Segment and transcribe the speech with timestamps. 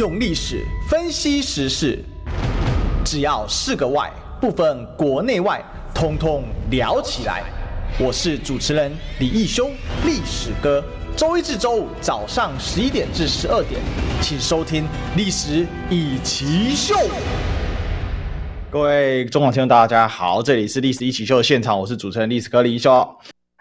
[0.00, 2.02] 用历史分析时事，
[3.04, 5.62] 只要是个“外”，不分国内外，
[5.94, 7.42] 通通聊起来。
[7.98, 9.68] 我是主持人李义修，
[10.06, 10.82] 历史哥。
[11.14, 13.78] 周一至周五早上十一点至十二点，
[14.22, 14.84] 请收听
[15.18, 16.94] 《历史一起秀》。
[18.70, 23.06] 各位中广听众，大家好，这里是《历史一起秀》的现场，我是主持人历史哥李义修。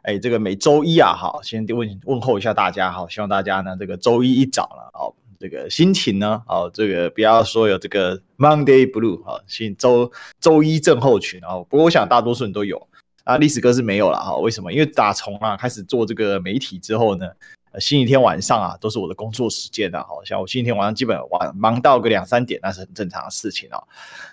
[0.03, 5.13] 哎，这个每周一啊，好，先问问候一下大家，好，希望大家呢，这个周一一早了，好。
[5.39, 6.43] 这个心情呢？
[6.47, 11.55] 哦，这个不要说有这个 Monday Blue 啊，新周周一症候群啊。
[11.69, 12.87] 不过我想大多数人都有
[13.23, 14.35] 啊，历史哥是没有了哈。
[14.35, 14.73] 为什么？
[14.73, 17.25] 因为打从啊开始做这个媒体之后呢，
[17.71, 23.81] 呃星期天晚上啊都是我的工作时间的，好像我星期天晚上基本晚忙到个两三点，那是很正常的事情啊。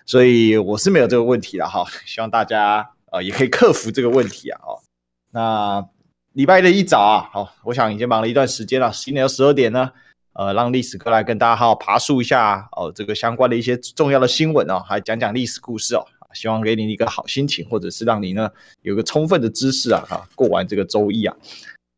[0.07, 1.85] 所以我是没有这个问题的哈。
[2.05, 4.61] 希望大家呃也可以克服这个问题啊。
[4.67, 4.83] 哦，
[5.31, 5.89] 那
[6.33, 9.93] 礼拜的一早啊，好，我想已经忙了一段时间了，十一点到十二点呢。
[10.37, 18.51] 呃，让历史哥来跟大家好好爬树一下哦，这个相关的一些重要的新闻哦，还讲讲历史故事哦，希望给你一个好心情，或者是让你呢
[18.83, 21.35] 有个充分的知识啊，哈，过完这个周一啊。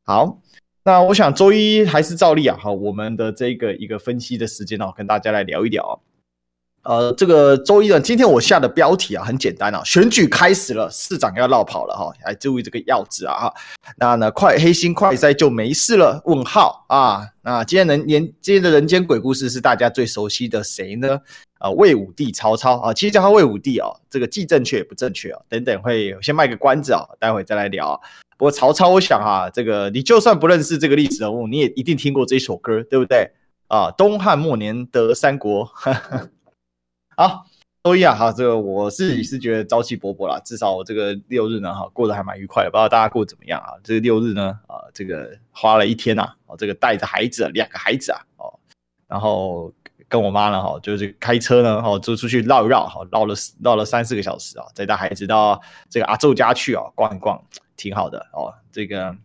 [0.05, 0.39] 好，
[0.85, 6.01] 那我想周一还是照例啊，哈，我们的这个一个分析的时间哦，跟大家来聊一聊。
[6.89, 13.55] 呃，这个周一呢，今天我下的标题啊很简单啊，选举开始了，市长要落跑了哈，来注意这个要字啊哈。
[13.99, 16.23] 那呢，快黑心快筛就没事了？
[16.25, 17.27] 问号啊。
[17.43, 21.21] 那今天人年今天的人间鬼故事是大家最熟悉的谁呢？
[21.59, 25.43] 啊，魏武帝曹操啊，其实叫他魏武帝哦，这个既正确也不正确哦。
[25.51, 28.01] 等等会先卖个关子啊，待会再来聊。
[28.39, 33.31] 不过曹操，我想啊，这个你就算不认识这个历史人物，你也一定听过这首歌，对不对？
[33.67, 35.67] 啊，东汉末年得三国。
[35.67, 36.31] 呵呵
[37.19, 37.45] 好，
[37.83, 43.75] 周一啊，好，这个我自己是觉得朝气勃勃啦，至少我这个六日呢，哈，过得还蛮愉快的，不知道大家过得怎么样啊？
[43.83, 48.55] 这个六日呢，啊，这个花了一天呐，哦，这个带着孩子，两个孩子啊，哦，
[49.09, 49.75] 然后
[50.09, 55.61] 跟我妈呢，哈，就是开车呢，哈，就出去绕一绕，哈，绕了绕了三四个小时啊，再带孩子到
[55.91, 57.43] 这个阿昼家去啊，逛一逛，
[57.77, 59.17] 挺好的哦，这个。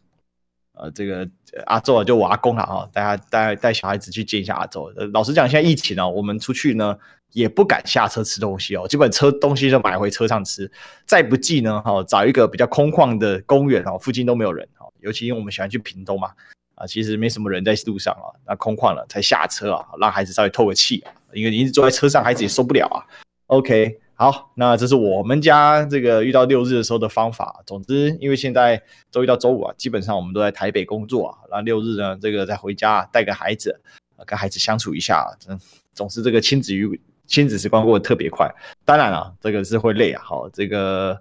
[0.75, 1.29] 呃，这个
[1.67, 4.91] 阿昼啊，就我阿公了哈，带带带小孩子去见一下阿昼。
[5.13, 6.97] 老实讲，现在疫情呢，我们出去呢
[7.33, 10.71] 也不敢下车吃东西哦，基本车东西就买回车上吃。
[11.05, 16.31] 再不济呢，哈，找一个比较空旷的公园哦，附近都没有人哦，尤其因为我们喜欢去屏东嘛，
[16.75, 23.03] 啊，其实没什么人在路上啊，那空旷了才下车啊，让孩子稍微透个气啊，因为你一直坐在车上，孩子也受不了啊。
[23.47, 23.99] OK。
[24.15, 27.61] 好，那这是我们家这个遇到六日的时候的方法。
[27.65, 31.37] 总之，因为现在周一到周五啊，基本上我们都在台北工作啊。
[31.49, 33.81] 那六日呢，这个再回家带个孩子，
[34.15, 35.59] 啊跟孩子相处一下，总
[35.95, 37.01] 总是这个亲子与
[37.33, 38.47] 亲子时光过得特别快。
[38.85, 40.21] 当然了啊，这个是会累啊。
[40.23, 41.19] 好，这个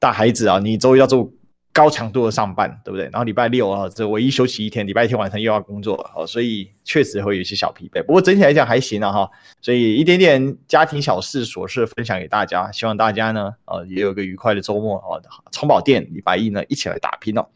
[0.00, 1.30] 带孩子啊，你周一要做。
[1.76, 3.04] 高强度的上班，对不对？
[3.12, 8.02] 然后礼拜六啊，这唯一休息一天，礼拜天晚上又要工作，哦，所以确实会有一些小疲惫。
[8.02, 9.30] 不过整体来讲还行啊，哈。
[9.60, 15.20] 所以一点点家庭小事琐事分享给大家，希望大家呢，呃，也有个愉快的周末哦。
[15.52, 17.46] 充饱电，礼拜一呢一起来打拼哦。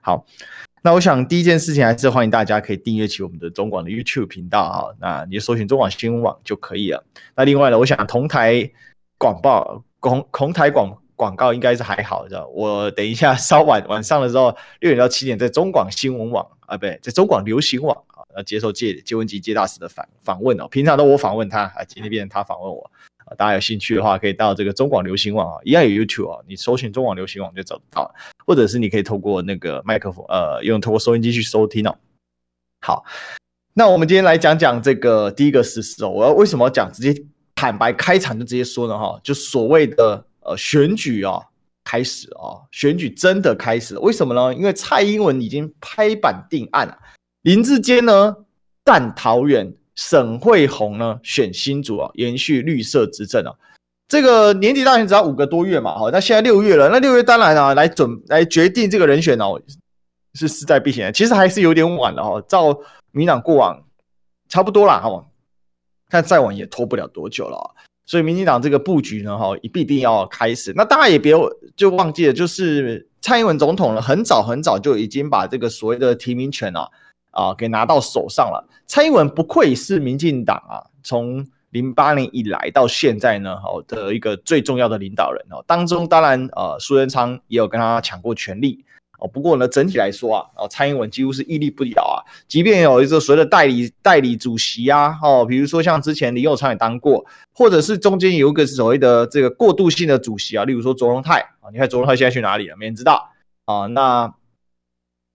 [0.00, 0.24] 好，
[0.86, 4.94] 那我想第一件事情还是欢迎大家可以订阅起我们的中广的 YouTube 频道哈。
[5.00, 7.04] 那你就搜寻中广新闻网就可以了。
[7.34, 8.70] 那另外呢，我想同台
[9.18, 10.96] 广报，同同台广。
[11.16, 20.68] 广告应该是还好，知道我等一下稍晚晚上的时候，六点到七点在中广新闻网啊，不对，在中广流行网啊，要接受介介文吉介大使的访访问哦。
[20.68, 22.90] 平常都我访问他啊，今天变成他访问我
[23.36, 28.14] 大家有兴趣的话，可以到这个中广流行网啊，一样有 YouTube 啊，你搜寻中广流行网就找得到，
[28.46, 31.96] 或者是你可以透过那个麦克风呃，用透过收音机去收听哦。
[32.80, 33.04] 好，
[33.74, 36.08] 那我们今天来讲讲这个第一个事实哦。
[36.08, 36.92] 我要为什么讲？
[36.92, 40.24] 直接坦白开场就直接说呢哈，就所谓的。
[40.48, 41.40] 呃，选举啊，
[41.82, 44.00] 开始啊，选举真的开始了。
[44.00, 44.54] 为什么呢？
[44.54, 46.96] 因为蔡英文已经拍板定案了，
[47.42, 48.36] 林志坚呢
[48.84, 53.52] 战桃园，沈慧虹呢选新竹啊，延续绿色执政啊。
[54.08, 59.60] 这个年底大选只要五个多月嘛，哈，那现在六月了，那六月当然啊，来准来决定这个人选哦，
[60.34, 61.12] 是势在必行。
[61.12, 62.78] 其实还是有点晚了哈，照
[63.10, 63.82] 民党过往
[64.48, 65.26] 差不多了哈，
[66.08, 67.74] 但再晚也拖不了多久了。
[68.04, 70.72] 所以民进党这个布局呢，哈，必定要开始。
[70.76, 71.34] 那大家也别
[71.74, 76.88] 就忘记了，就是蔡英文总统呢，很早很早就已经把这个所谓的提名权啊，
[77.36, 78.66] 啊，给拿到手上了。
[78.86, 85.62] 蔡英文不愧是民进党啊，从零八年以来到现在呢，哦的一个最重要的领导人哦。
[85.66, 88.82] 当中当然，呃，苏贞昌也有跟他抢过权力。
[89.18, 92.20] 哦，不过呢，整体来说啊，哦，蔡英文几乎是屹立不摇啊。
[92.46, 97.24] 即便有一个所谓的代理代理主席啊，哦，比如说像之前林右昌也当过，
[97.54, 102.76] 或者是中间有一个所谓的这个过渡性的主席啊，例如说卓荣泰啊，你看卓荣泰现在去哪里了？
[102.76, 103.30] 没人知道
[103.64, 103.86] 啊。
[103.86, 104.34] 那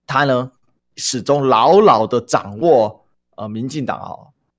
[0.06, 0.52] 他呢，
[0.96, 3.06] 始终牢牢的掌握
[3.36, 4.12] 呃民进党啊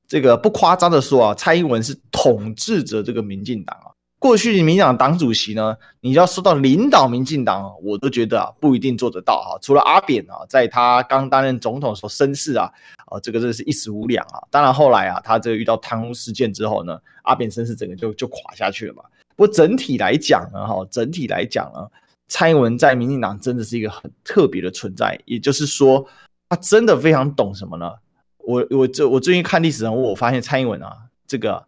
[0.09, 3.89] 这个不夸张的说啊，蔡英文是统治着这个民进党啊。
[4.19, 9.59] 过去民进党党主席呢，你要说到领导民进党，我都觉得啊不一定做得到哈。
[9.61, 12.71] 除了阿扁啊，在他刚担任总统时候声势啊，
[13.07, 14.39] 啊这个真的是一时无两啊。
[14.49, 19.03] 当然后来啊，他这个遇到贪污事件之后呢，阿扁声势整个就就垮下去了嘛。
[19.35, 21.89] 不过整体来讲呢，哈，整体来讲呢，
[22.33, 25.21] 蔡英文在民进党真的是一个很特别的存在。
[25.27, 26.09] 也就是说，
[26.49, 27.91] 他真的非常懂什么呢？
[28.39, 30.97] 我我这我最近看历史人物，我发现蔡英文啊，
[31.27, 31.67] 这个。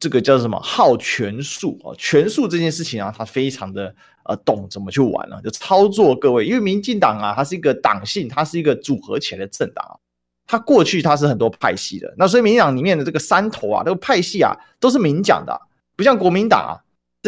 [0.00, 1.90] 这个叫什么好权术啊？
[1.98, 3.92] 权术这件事情啊，他非常的
[4.26, 6.46] 呃懂怎么去玩了，就操作各位。
[6.46, 9.98] 因为民进党啊，它是一个党性，它是一个组合起来的政党啊。
[10.46, 15.60] 它过去它是很多派系的，那所以民进党里面的这个山头啊，这个派系啊，都是明讲的，
[15.96, 16.72] 不像国民党啊，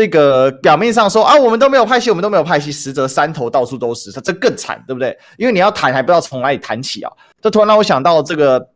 [0.00, 5.14] 这个表面上说啊，我们都没有派系，我们都没有派系，实则山头到处都是，他这更惨，对不对？
[5.37, 7.12] 因为你要谈还不知道从哪里谈起啊。
[7.43, 8.70] 这突然让我想到这个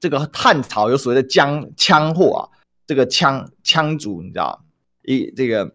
[0.00, 2.48] 这个汉朝有所谓的江羌货啊。
[2.86, 4.64] 这个羌羌族，你知道，
[5.02, 5.74] 一这个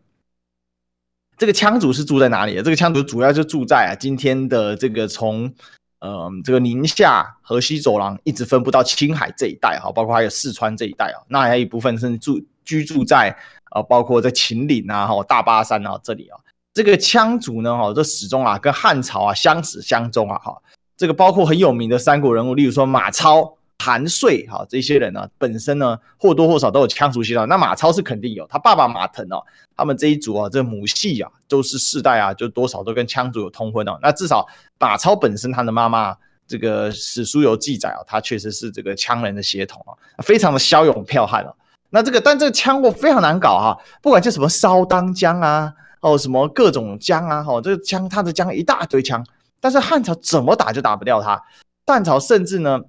[1.38, 2.64] 这个羌族是住在哪里的？
[2.64, 5.54] 这个羌族主要就住在啊，今天的这个从
[6.00, 13.38] 嗯这个宁夏河西走廊一直分布到青海这一带哈，包括还有四川这一带啊，那还有一部分是住居住在
[13.76, 16.40] 啊，包括在秦岭啊、哈大巴山啊这里啊。
[16.74, 20.58] 这个羌族呢，哈，这始终啊跟汉朝啊相始相终啊，哈。
[20.98, 23.58] 这个包括很有名的三国人物，例如说马超。
[23.78, 27.46] 韩遂哈，这些人呢，本身呢或多或少都有羌族血统。
[27.46, 29.44] 那马超是肯定有，他爸爸马腾哦，
[29.76, 34.00] 他们这一族啊，这母系啊，都是世代啊，就多少都跟羌族有通婚哦。
[34.02, 34.48] 那至少
[34.80, 36.16] 马超本身他的妈妈，
[36.48, 39.92] 这个史书有记载啊，他确实是这个羌人的血统啊，
[40.24, 41.54] 非常的骁勇剽悍啊。
[41.96, 49.24] 那这个但这个羌货非常难搞哈，不管叫什么烧当江啊，哦什么各种江啊，哦这个羌他的羌一大堆羌，
[49.62, 51.42] 但是汉朝怎么打就打不掉他，
[51.88, 52.82] 汉朝甚至呢。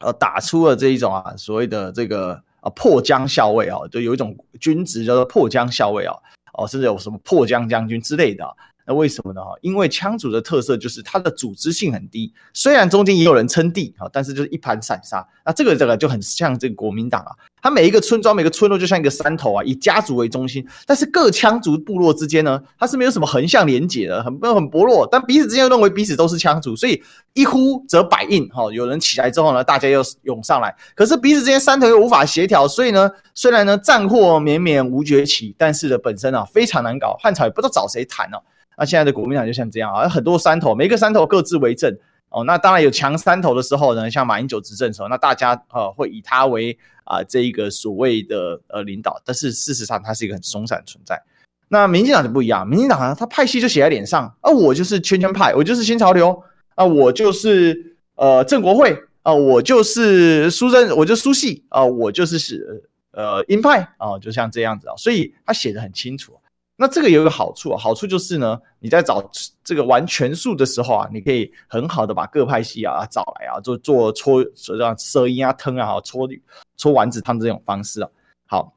[0.00, 6.14] 呃，打出了这一种啊，所谓的这个啊破江校尉啊，就有一种军职叫做破江校尉啊，
[6.54, 8.44] 哦，甚至有什么破江将军之类的。
[8.86, 9.40] 那为什么呢？
[9.62, 15.26] 因为羌族的特色就是它的组织性很低，虽然中间也有人称帝啊，但是就是一盘散沙。
[15.46, 17.32] 那这个这个就很像这个国民党啊，
[17.64, 27.02] 它每一个村庄、每个村落就像一个山头啊，以家族为中心，但是各羌族部落之间呢，它是没有什么横向连结的，很很薄弱，但彼此之间又认为彼此都是羌族，所以
[27.32, 28.70] 一呼则百应哈。
[28.70, 38.36] 有人起来之后呢，大家又涌上来，可是彼此之间山头又无法协调，所以呢，虽然呢战祸绵绵无绝期，但是呢本身啊非常难搞，汉朝也不知道找谁谈呢。
[38.76, 41.96] 那现在的国民党就像这样啊，很多山头，每个山头各自为政
[42.34, 42.44] 哦。
[42.44, 51.22] 那当然有强三头的时候呢，像马英九执政的时候，那大家呃会以他为啊、这一个所谓的呃领导，但是事实上他是一个很松散的存在。
[51.68, 56.42] 那民进党就不一样，民进党呢，他派系就写在脸上啊，我就是圈圈派，我就是新潮流
[56.74, 66.38] 啊，我就是呃正国会啊，我就是苏贞，我就苏系啊，我就是是呃鹰派啊，就像这样子啊，所以他写的很清楚。
[66.76, 69.30] 那这个有一个好处啊，好处就是呢，你在找
[69.62, 76.28] 这个玩拳术的时候啊，你可以很好的把各派系啊找来啊，做做搓，这样舌音啊、吞啊、搓
[76.76, 78.10] 搓丸子汤这种方式啊。
[78.46, 78.74] 好，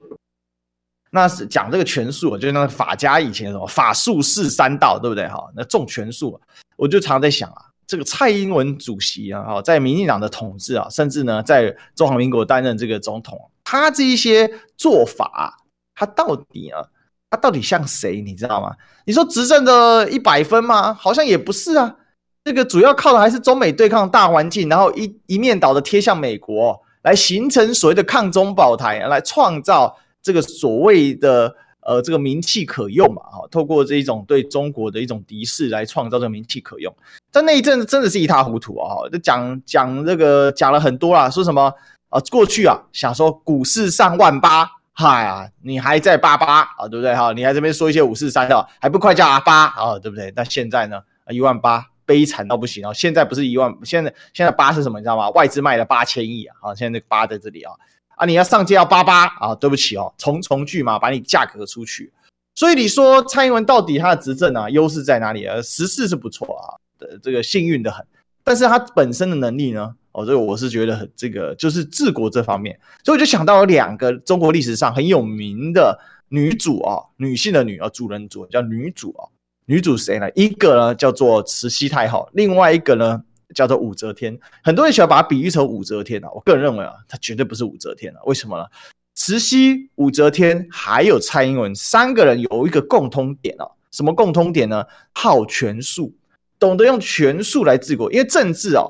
[1.10, 5.28] 那是讲这个权术，就是那个法家以前什么法术释三道，对不对？
[5.28, 6.40] 哈，那重权术，
[6.76, 15.58] 我就常常在想啊，这个蔡英文主席啊，哈，在民进党的统治啊，甚至呢，在中华民国担任这个总统，他这一些做法，
[15.96, 16.86] 他到底啊？
[17.30, 18.22] 他到底像谁？
[18.22, 18.74] 你知道吗？
[19.06, 20.94] 你说执政的一百分吗？
[20.94, 21.96] 好像也不是啊。
[22.44, 33.22] 这个主要靠的还是中美对抗大环境，然后一一面倒的贴向美国，来形成所谓的抗中保台，来创造这个所谓的呃这个名气可用嘛。
[33.24, 36.96] 哈，透过这一种对中国的一种敌视来创造这个名气可用。
[37.30, 38.96] 但那一阵子真的是一塌糊涂啊！
[38.96, 41.74] 哈，就讲讲这个讲了很多啦，说什么
[42.08, 42.22] 啊？
[42.32, 44.77] 过去啊，想说股市上万八。
[45.00, 47.32] 嗨啊，你还在八八啊，对不对哈？
[47.32, 50.34] 你还这边说一些五四三的，还不快叫阿八啊，对不对？
[50.36, 51.00] 那现在呢？
[51.30, 52.92] 一万八，悲惨到不行啊！
[52.92, 54.98] 现在不是一万，现在现在八是什么？
[54.98, 55.30] 你知道吗？
[55.30, 56.56] 外资卖了八千亿啊！
[56.60, 57.72] 好，现在那个八在这里啊
[58.16, 58.26] 啊！
[58.26, 59.54] 你要上街要八八啊？
[59.54, 62.12] 对不起哦，重重句嘛，把你价格出去。
[62.56, 65.62] 所以你说蔡英文到底他的执政啊优势在哪里啊？
[65.62, 66.74] 时势是不错啊，
[67.22, 68.04] 这个幸运的很，
[68.44, 69.94] 但是他本身的能力呢？
[70.18, 75.96] 哦，这个我是觉得很这个就是治国这方面，所以我就想到了两个中国历史上很有名的
[76.30, 79.30] 女主啊，女性的女啊，主人主叫女主啊，
[79.68, 80.28] 女主谁呢？
[80.34, 83.22] 一个呢叫做慈禧太后，另外一个呢
[83.54, 84.36] 叫做武则天。
[84.64, 88.20] 很多人喜欢把它比喻成武则天啊，我个人认为啊，她绝对不是武则天啊。
[88.26, 88.66] 为什么呢？
[89.14, 94.84] 慈禧、武则天还有蔡英文三个人有一个共通点啊，什么共通点呢？
[95.14, 96.12] 好权术，
[96.58, 98.84] 懂得用权术来治国，因为政治啊。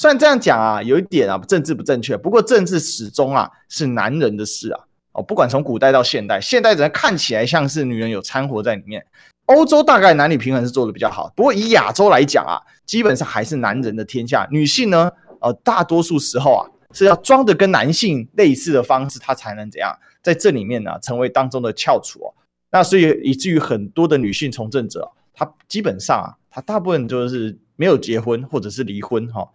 [0.00, 4.80] 虽然这样讲啊，有一点啊政治不正确，不过政治始终啊是男人的事啊。
[5.12, 9.04] 哦，不管从古代到现代，现代人看起来像是女人有掺和在里面。
[9.46, 14.46] 欧洲大概男女平衡是做得比较好，不过以亚洲来讲啊，基本上还是男人的天下。
[14.52, 16.62] 女性呢，呃，大多数时候啊
[16.94, 22.34] 是要装的跟男性类似的方式，她才能怎样在这里面呢成为当中的翘楚哦。
[22.70, 29.48] 那所以以至于很多的女性从政者，她基本上啊，她大部分就是没有结婚或者是离婚哈，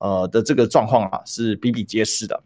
[0.00, 2.42] 呃的这个状况啊是比比皆是的。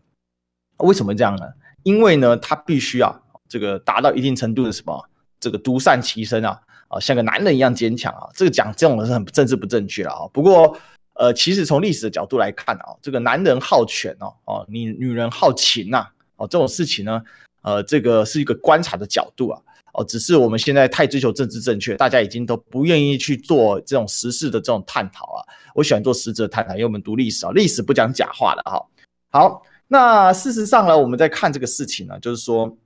[0.77, 1.47] 为什么这样呢？
[1.83, 3.19] 因为呢，他必须啊
[3.49, 5.09] 这个达到一定程度的什么
[5.41, 6.61] 这个独善其身啊。
[6.89, 8.29] 啊，像个男人一样坚强啊！
[8.35, 10.29] 这个讲这种是很政治不正确了啊。
[10.35, 10.77] 不过，
[11.15, 16.07] 呃，其实从历史的角度来看啊，这个男人好权哦，哦，你女人好情呐，
[16.37, 17.23] 哦，这种事情呢，
[17.63, 19.61] 呃，这个是一个观察的角度啊。
[19.95, 25.41] 哦，只是我们现在太追求政治正确，大家已经都不愿意去做这种实事的这种探讨啊。
[25.75, 28.85] 我喜欢做实质的探讨，因为我们读历史啊，历史不讲假话的哈。
[29.31, 32.77] 好，那事实上呢，我们在看这个事情呢，就是说，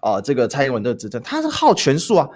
[0.00, 2.28] 啊，这个蔡英文的执政，他是好权术啊。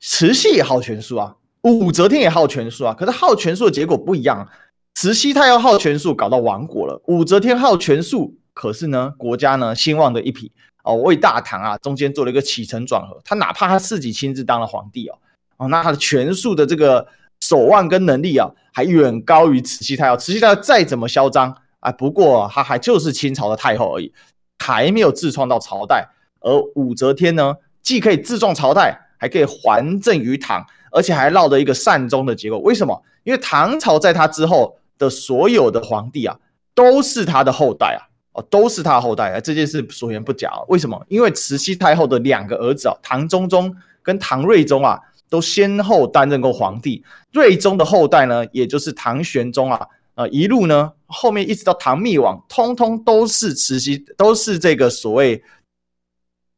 [0.00, 4.48] 慈禧也好权术啊，武则天也好权术啊，可是好权术的结果不一样。
[4.94, 10.52] 慈禧她要好权术，搞到亡国了；武则天好权术，可是呢，国家呢兴旺的一匹
[10.84, 13.20] 哦，为大唐啊中间做了一个起承转合。
[13.24, 15.18] 他哪怕他自己亲自当了皇帝哦，
[15.58, 17.06] 哦，那他的权术的这个
[17.40, 20.16] 手腕跟能力啊，还远高于慈禧太后。
[20.16, 24.12] 慈禧太后再怎么嚣张啊，不过他还就是清朝的太后而已，
[24.58, 26.08] 还没有自创到朝代。
[26.40, 29.04] 而武则天呢，既可以自创朝代。
[29.20, 32.60] 还可以还政于唐，而且还落得一个善终的结果。
[32.60, 33.02] 为什么？
[33.24, 36.38] 因为唐朝在他之后的所有的皇帝啊，
[36.72, 38.06] 都是他的后代啊，
[38.50, 39.40] 都是他后代啊。
[39.40, 40.50] 这件事所言不假。
[40.68, 41.04] 为什么？
[41.08, 47.04] 因为慈禧太后的两个儿子啊，唐中宗跟唐睿宗啊，都先后担任过皇帝。
[47.32, 55.42] 睿宗的后代呢，也就是唐玄宗啊，呃，一路呢后面一直到唐灭亡，通通都是慈禧，都是这个所谓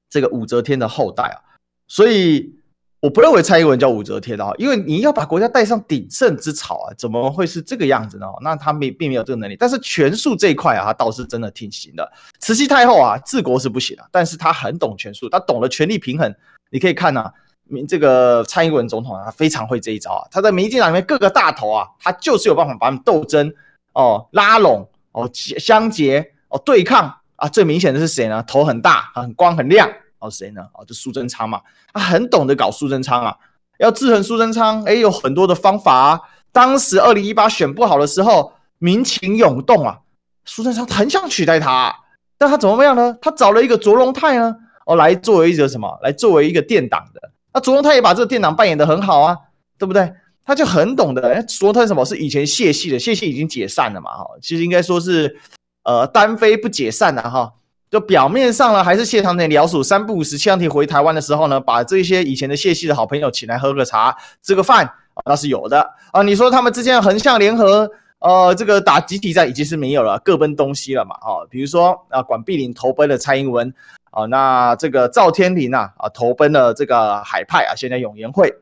[0.08, 1.36] 这个武则天的后代啊。
[1.88, 2.54] 所以，
[3.00, 8.26] 我不认为蔡英文叫武则天啊，因为你要把国家带上鼎盛之朝啊，怎么会是这个样子呢？
[8.42, 12.12] 那他没并没有这个能力，但是权术这一块啊，他倒是真的挺行的。
[12.40, 16.34] 慈禧太后啊，治国是不行啊，但是他很懂权术，他懂得权力平衡。
[16.70, 17.32] 你可以看呐、啊，
[17.88, 20.28] 这个蔡英文总统啊，他非常会这一招啊。
[20.30, 23.50] 他在民进党里面各个大头啊，他就是有办法把他们斗争
[23.94, 27.48] 哦，拉拢哦，相结哦，对抗啊。
[27.48, 28.44] 最明显的是谁呢？
[28.46, 29.90] 头很大，很光，很亮。
[30.20, 30.62] 哦，谁呢？
[30.74, 31.60] 哦，就苏贞昌嘛，
[31.92, 33.36] 他很懂得搞苏贞昌啊，
[33.78, 36.20] 要制衡苏贞昌，哎，有很多的方法啊。
[36.52, 40.00] 当时二零一八选不好的时候，民情涌动啊，
[40.44, 41.94] 苏贞昌很想取代他，
[42.38, 43.16] 但他怎么样呢？
[43.20, 45.98] 他找了一个卓荣泰呢，哦，来作为一个什么？
[46.02, 47.30] 来作为一个殿党的。
[47.52, 49.36] 那卓荣泰也把这个殿党扮演得很好啊，
[49.78, 50.12] 对不对？
[50.44, 51.32] 他就很懂得。
[51.32, 52.04] 哎，卓荣泰什么？
[52.04, 54.10] 是以前谢系的，谢系已经解散了嘛？
[54.10, 55.38] 哈，其实应该说是，
[55.84, 57.52] 呃，单飞不解散的哈。
[57.90, 65.80] 就表面上呢，还是谢长廷辽属三不五时，谢长廷回台湾的时候呢，把这些以前的谢系的好朋友请来喝个茶、吃个饭啊，那是有的
[66.12, 66.22] 啊。
[66.22, 71.42] 你说他们之间横向联合，呃，这个打集体战已经是没有了，各奔东西了嘛啊。
[71.50, 73.74] 比如说啊，管碧玲投奔了蔡英文
[74.12, 78.54] 啊，那这个赵天麟啊啊投奔了这个海派啊，现在永延会。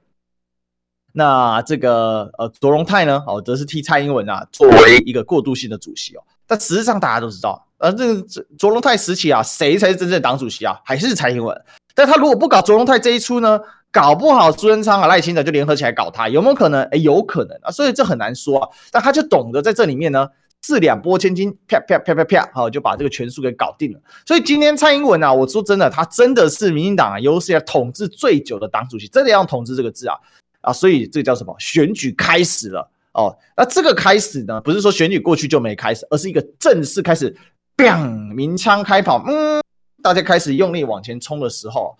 [1.12, 6.22] 那这个呃卓荣泰呢，哦，则是替蔡英文啊作为一个过渡性的主席哦。
[6.46, 7.66] 但实际上大家都知道。
[7.78, 8.26] 呃，这个
[8.58, 10.78] 卓荣泰时期啊，谁才是真正的党主席啊？
[10.84, 11.56] 还是蔡英文？
[11.94, 16.82] 但他如果不搞卓荣泰这一出呢，搞不好苏贞昌啊、赖清德就联合起来搞他，有没有可能？
[16.84, 18.68] 哎，有可能啊，所以这很难说啊。
[18.90, 20.28] 但他就懂得在这里面呢，
[20.62, 24.00] 四两拨千斤，啪啪啪啪啪，好，就把这个权术给搞定了。
[24.26, 30.16] 所以今天蔡英文啊，我说真的，他真的是民进党啊有史以来统治最久的党主席，真的要统治这个字啊
[30.62, 30.72] 啊！
[30.72, 31.54] 所以这个叫什么？
[31.58, 33.36] 选举开始了哦。
[33.56, 37.36] 那这个开始呢，不是说选举过去就没开始，而是一个正式开始。
[37.78, 38.34] 砰！
[38.34, 39.62] 鸣枪开跑，嗯，
[40.02, 41.96] 大家开始用力往前冲的时候，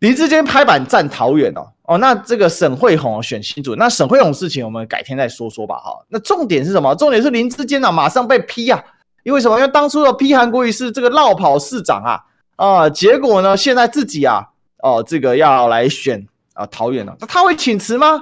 [0.00, 6.04] 林志坚拍板站桃园哦哦，那这个沈慧虹选新主，那沈慧虹事情我们改天再说说吧哈。
[6.08, 6.92] 那重点是什么？
[6.96, 8.82] 重点是林志坚啊，马上被批啊，
[9.22, 9.56] 因为什么？
[9.56, 12.20] 因为当初的批韩国瑜是这个落跑市长啊
[12.56, 18.20] 啊，结果呢，现在自己啊哦，这个要来选啊桃园了，那他会请辞吗？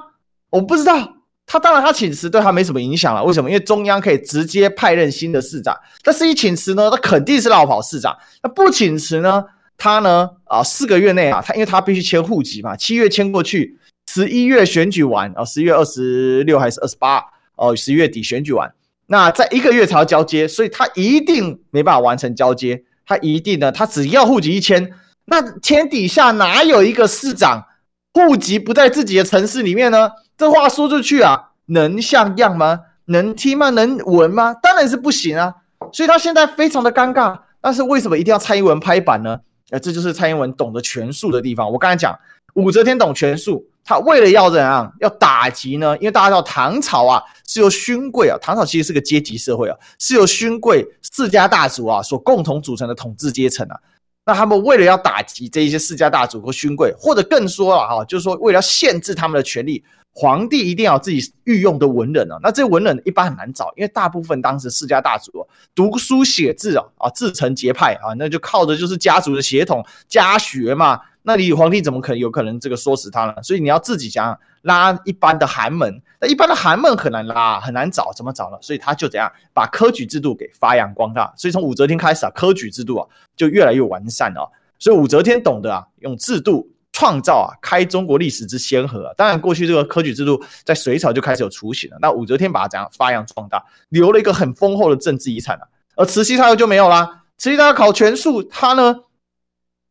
[0.50, 1.14] 我不知道。
[1.52, 3.22] 他当然，他请辞对他没什么影响了。
[3.22, 3.50] 为什么？
[3.50, 5.78] 因为中央可以直接派任新的市长。
[6.02, 8.16] 但是一请辞呢，他肯定是落跑市长。
[8.42, 9.44] 那不请辞呢，
[9.76, 13.78] 他呢啊，四个月内啊，他因为他必须迁户籍嘛， 七月迁过去，
[14.10, 17.22] 十一月选举完啊，十月二十六还是二十八
[17.56, 18.72] 哦，十月底选举完，
[19.08, 22.82] 那在一个月才要交接，所以他一定没办法完成交接。
[23.04, 24.90] 他一定呢，他只要户籍一迁，
[25.26, 27.66] 那天底下哪有一个市长
[28.14, 30.12] 户籍不在自己的城市里面呢？
[30.36, 32.80] 这话说出去啊，能像样吗？
[33.06, 33.70] 能听吗？
[33.70, 34.54] 能闻吗？
[34.54, 35.52] 当然是不行啊！
[35.92, 37.38] 所以他现在非常的尴尬。
[37.60, 39.38] 但是为什么一定要蔡英文拍板呢？
[39.70, 41.70] 呃，这就是蔡英文懂得权术的地方。
[41.70, 42.16] 我刚才讲
[42.54, 45.96] 武则天懂权术，他为了要怎样要打击呢？
[45.98, 53.76] 因为大家知道唐朝啊是由勋贵啊，唐朝其实是个阶级社会啊，是由勋贵世家大族啊所共同组成的统治阶层啊。
[54.24, 59.84] 那他们为了要打击这一些世家大族和勋贵，或者更说了哈，就是说为了要限制他们的权利。
[60.14, 65.42] 皇帝一定要自己御用的文人啊，那这文人一般很难找，因为大部分当时世家大族啊，
[65.74, 71.00] 读书写字啊，啊自成节派啊，那就靠的就是家族的血统家学嘛。
[71.22, 73.42] 那你皇帝怎么可能有可能这个说死他呢？
[73.42, 78.58] 所以你要自己想拉一般的寒门，那一般的寒门很难拉，很难找，怎么找呢？
[78.60, 81.32] 所以他就怎样把科举制度给发扬光大。
[81.38, 84.50] 所以从武则天开始啊，科举制度啊就越来越完善了。
[84.78, 86.68] 所以武则天懂得啊用制度。
[86.92, 89.14] 创造啊，开中国历史之先河啊。
[89.16, 91.96] 当然，过去这个科举制度在隋朝就开始有雏形了。
[92.00, 95.62] 那武则天把它怎样发扬壮大，留了一个很丰厚的政治遗产啊。
[95.96, 98.94] 而慈禧太后就没有啦，慈禧太后考权术，她呢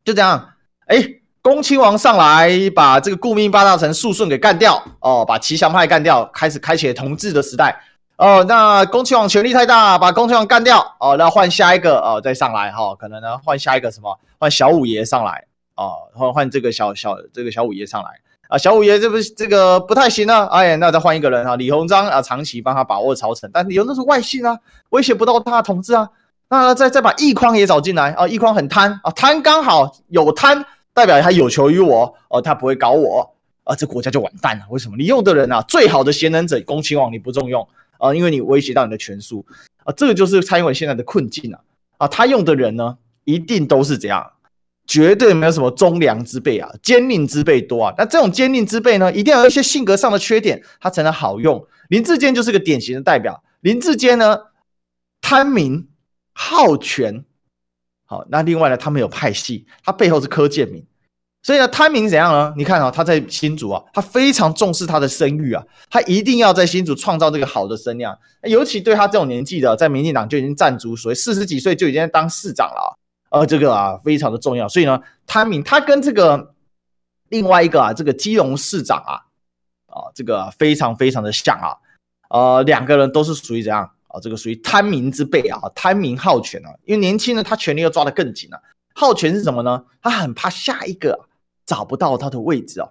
[0.03, 0.53] 就这样，
[0.87, 1.03] 哎，
[1.41, 7.79] 恭亲王上来把这个顾命八大臣肃顺给干掉哦，把齐祥派干掉，开始开启了同治的时代
[8.17, 8.43] 哦。
[8.47, 15.45] 那恭亲王权力太大，把恭亲王干掉哦，那换下一个哦，再上来哈、哦，可能呢换下一个什么，换小五爷上来。
[15.81, 18.19] 啊，换换这个小小这个小五爷上来
[18.49, 24.59] 啊，小五爷这不这个不太行啊，哎，那再换一个人啊，李鸿章啊，长期帮他把握朝臣，但李鸿章是外姓啊，
[24.89, 26.09] 威胁不到他的统治啊，
[26.49, 33.33] 那再再把奕匡也找进来啊，奕匡很贪啊，贪刚好有贪，代表他有求于我哦，他不会搞我
[33.63, 34.65] 啊，这国家就完蛋了。
[34.69, 34.95] 为什么？
[34.97, 39.43] 你用的人啊，最好的贤能者恭亲王你不重用啊，因为你威胁到你的权术
[39.83, 41.59] 啊，这个就是蔡英文现在的困境啊
[41.97, 44.31] 啊，他用的人呢，一定都是这样。
[44.87, 47.93] 绝对没有什么忠良之辈啊，奸佞之辈多啊。
[47.97, 51.65] 那这种奸佞之辈呢，一定要有一些性格上的缺点，他才能好用。
[51.89, 53.43] 林志坚就是个典型的代表。
[53.61, 54.37] 林志坚呢，
[55.21, 55.87] 贪名
[56.33, 57.23] 好权，
[58.05, 60.83] 好，那另外呢，他没有派系，他背后是柯建铭，
[61.43, 62.53] 所以呢，贪名怎样呢？
[62.57, 68.17] 你看啊，他在新竹啊，他非常重视他的声誉啊，他一定要在新竹创造这个好的声量。
[68.43, 73.00] 尤其对他这种年纪的，在民进党就已经站足，所以四十几岁就已经在当市长了啊。
[73.31, 76.53] 呃，这个啊非常的重要，所以呢，贪名他跟这个
[77.29, 79.23] 另外一个啊，这个基隆市长啊，
[79.87, 81.71] 啊，这个非常非常的像啊，
[82.29, 84.19] 呃，两个人都是属于怎样啊？
[84.19, 88.59] 这个属于贪名之辈啊，贪名好权啊，因为年轻人他权力要抓得更紧啊，
[88.93, 89.85] 好权是什么呢？
[90.01, 91.17] 他很怕下一个
[91.65, 92.89] 找不到他的位置啊，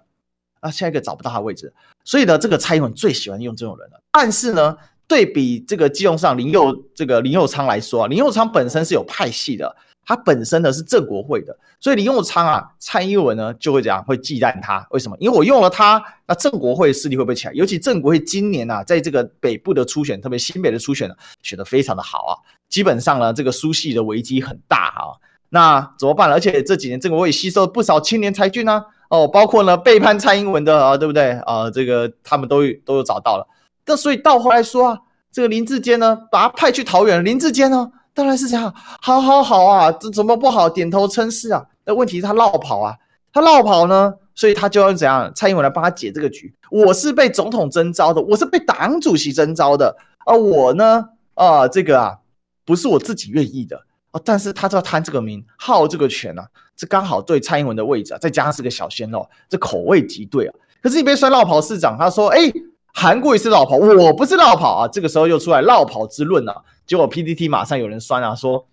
[0.61, 1.71] 啊，下一个找不到他的位置，
[2.03, 4.01] 所以呢，这个蔡英文最喜欢用这种人了。
[4.11, 4.75] 但是呢，
[5.07, 9.75] 对比这个基隆上林佑这个林佑昌来说啊，林佑昌本身是有派系的。
[10.05, 14.85] 他本身呢是正国会的，所以林右昌啊，蔡英文呢就会这样会忌惮他。
[14.91, 15.15] 为什么？
[15.19, 17.53] 因为我用了他，那正国会势力会不会起来？
[17.53, 22.33] 尤其正国会今年啊，在这个北部的初选，特别新北的初选呢，选得非常的好啊。
[22.67, 25.15] 基本上呢，这个苏系的危机很大啊。
[25.49, 26.29] 那怎么办？
[26.31, 28.83] 而且这几年正国会吸收了不少青年才俊啊。
[29.09, 31.69] 哦，包括呢背叛蔡英文的啊，对不对啊？
[31.69, 33.45] 这个他们都都有找到了。
[33.85, 34.99] 那所以到后来说啊，
[35.31, 37.91] 这个林志坚呢，把他派去桃园，林志坚呢？
[38.13, 40.69] 当然是这样，好好好啊，这怎么不好？
[40.69, 41.65] 点头称是啊。
[41.85, 42.95] 那问题是他落跑啊，
[43.31, 45.31] 他落跑呢，所以他就要怎样？
[45.33, 46.53] 蔡英文来帮他解这个局。
[46.69, 49.95] 我是被总统征召的，我是被党主席征召的
[50.25, 50.35] 啊。
[50.35, 52.17] 我呢，啊，这个啊，
[52.65, 54.21] 不是我自己愿意的啊。
[54.23, 56.45] 但是他就要贪这个名，好这个权啊，
[56.75, 60.53] 这刚好对蔡英文的位置啊，再加上是个小鲜肉，这口味极对啊。
[60.83, 62.51] 可是你别说落跑市长，他说，哎。
[62.93, 64.85] 韩国也是落跑，我不是落跑啊！
[64.85, 66.53] 这个时候又出来落跑之论啊，
[66.91, 68.67] 结果 PTT 马上有人酸啊，说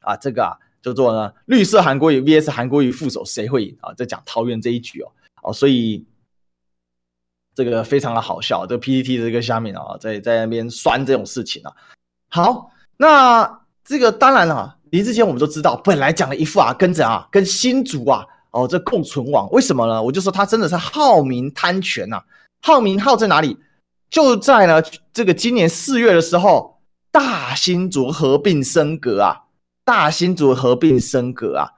[0.00, 3.94] 啊这个啊叫做呢绿色韩国瑜 VS 韩国瑜副手谁会赢啊？
[3.94, 5.12] 在讲桃园这一局哦
[5.44, 6.04] 哦，所以
[7.54, 11.72] 这个非常的好笑，这个 PTT 这个下面啊，在在那边酸这种事情啊。
[12.30, 20.02] 好，那这个当然了，啊，林智坚我们都知道，本来讲了一副啊，跟着啊跟新竹啊哦这共存亡，为什么呢？
[20.02, 22.24] 我就说他真的是好名贪权呐，啊。
[22.60, 23.56] 好名号在哪里？
[24.10, 26.79] 就在呢，这个今年四月的时候，
[27.10, 29.44] 大新竹合并升格啊，
[29.84, 31.68] 大新竹合并升格啊，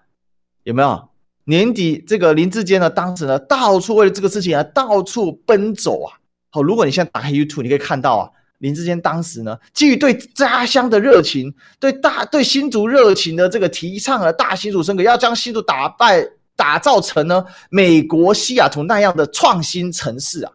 [0.64, 1.08] 有没有？
[1.44, 6.14] 年底这个林志坚呢，当时呢，到处为了这个事情啊，到处奔走啊。
[6.50, 20.52] 好，如果你现在打开 YouTube，你可以看到啊，林志坚当时呢，基于对家乡的热情，对大对新竹热情的这个提倡啊，大新竹升格，要将新竹打败，打造成呢美国西雅图那样的创新城市啊。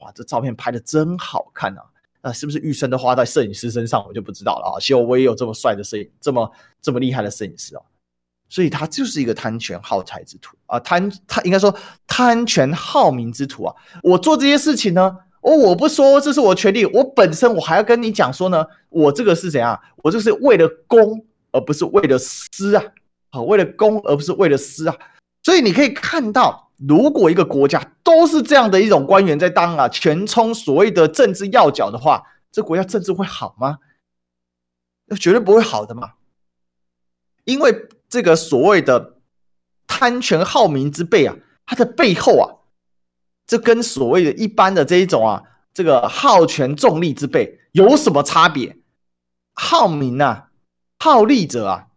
[0.00, 1.82] 哇，这照片拍的真好看啊！
[2.22, 4.80] 那是不是预算都花在摄影师身上，我就不知道了啊。
[4.80, 6.50] 希望我也有这么帅的摄影，这么
[6.82, 7.82] 这么厉害的摄影师哦。
[8.48, 11.72] 所以他就是一个贪权好财之徒啊，贪他应该说
[12.06, 13.74] 贪权好名之徒啊。
[14.02, 19.80] 我做这些事情呢，哦，我不说这是我权利，我本身我还要跟你讲说呢，我这个是怎样？
[20.02, 22.82] 我这是为了公而不是为了私啊，
[23.30, 24.96] 好，为了公而不是为了私啊。
[25.44, 33.78] 所以你可以看到，如果一个国家都是这样的一种官员在当啊，全充所谓的政治要角的话，这国家政治会好吗？
[35.06, 36.14] 那绝对不会好的嘛。
[37.44, 39.16] 因为这个所谓的
[39.86, 42.56] 贪权好名之辈啊，它的背后啊。
[43.46, 45.42] 这跟所谓的一般的这一种啊，
[45.74, 48.78] 这个好权重利之辈有什么差别？
[49.54, 50.50] 好名啊，
[51.00, 51.88] 好利者啊，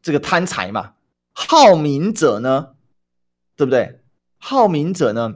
[0.00, 0.94] 这个贪财嘛；
[1.34, 2.68] 好名者呢，
[3.56, 4.00] 对不对？
[4.48, 5.34] 好名者呢，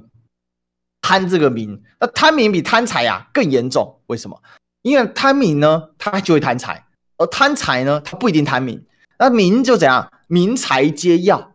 [1.01, 1.83] 贪这个名。
[1.99, 4.01] 那贪名比贪财啊更严重。
[4.07, 4.41] 为什么？
[4.83, 6.85] 因为贪名呢，他就会贪财；
[7.17, 8.87] 而贪财呢，他不一定贪名。
[9.19, 10.13] 那名就怎样？
[10.29, 11.53] 名财皆要。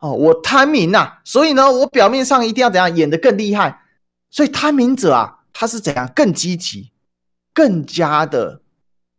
[0.00, 3.80] 哦，我贪名呐、所以呢，我表面上一定要怎样演得更厉害，
[4.30, 6.90] 所以贪名者啊，他是怎样更积极，
[7.54, 8.60] 更加的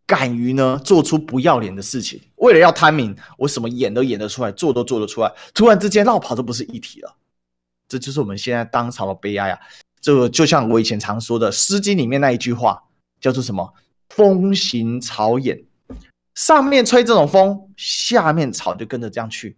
[0.05, 2.21] 敢于呢做出不要脸的事情。
[2.35, 7.15] 为了要贪名，我什么演都演得出来，做都做得出来，突然之间落跑都不是一体了。
[7.87, 9.59] 这就是我们现在当朝的悲哀啊！
[10.01, 12.83] 这个就像我以前常说的《诗经》里面那一句话，
[13.21, 13.73] 叫做什么？
[14.09, 15.63] 风行草偃，
[16.35, 19.57] 上面吹这种风，下面草就跟着这样去。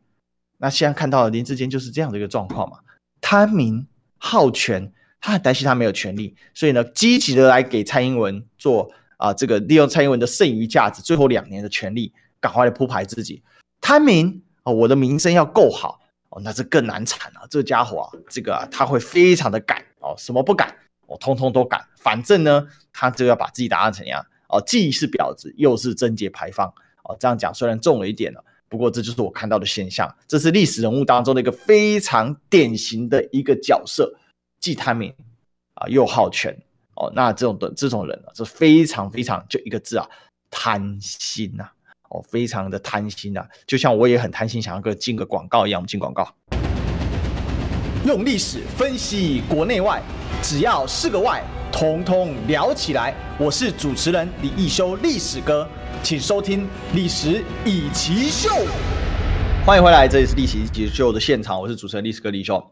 [0.57, 2.77] 那现在看到的林志坚就是这样的一个状况嘛，
[3.19, 3.85] 贪名
[4.17, 13.41] 好权，他很担心他没有权利，所以呢，积极的来给蔡英文做啊、这个利用蔡英文的剩余价值，最后两年的权利，赶快来铺排自己。
[13.81, 15.99] 贪名啊，我的名声要够好
[16.35, 20.75] 哦，那这更难产了、这家伙啊，这个啊，他会非常的敢哦，什么不敢，
[21.07, 21.81] 我、通通都敢。
[21.95, 26.67] 反正呢，他就要把自己打扮成样哦，既是婊子，又是贞洁牌坊
[27.05, 27.15] 哦。
[27.17, 28.43] 这样讲虽然重了一点了。
[28.67, 34.13] 不过这就是我看到的现象，这是历史人物当中的一个非常典型的一个角色，
[34.59, 35.13] 既贪名
[35.75, 36.53] 啊又好权
[36.95, 40.09] 哦，那这种的这种人啊，是非常非常就一个字啊，
[40.49, 41.69] 贪心呐、
[42.09, 46.27] 哦，非常的贪心呐、啊，就像我也很贪心，想要个进个广告一样，我们进广告，
[48.05, 50.01] 用历史分析国内外，
[50.41, 53.13] 只要是个“外”，统统聊起来。
[53.37, 55.67] 我是主持人李易修，历史哥。
[56.03, 56.61] 请收听
[56.93, 58.49] 《历史易起 SHOW》，
[59.65, 62.63] 欢迎回来，这里是《历史易起 SHOW》的现场，我是主持人历史哥李修。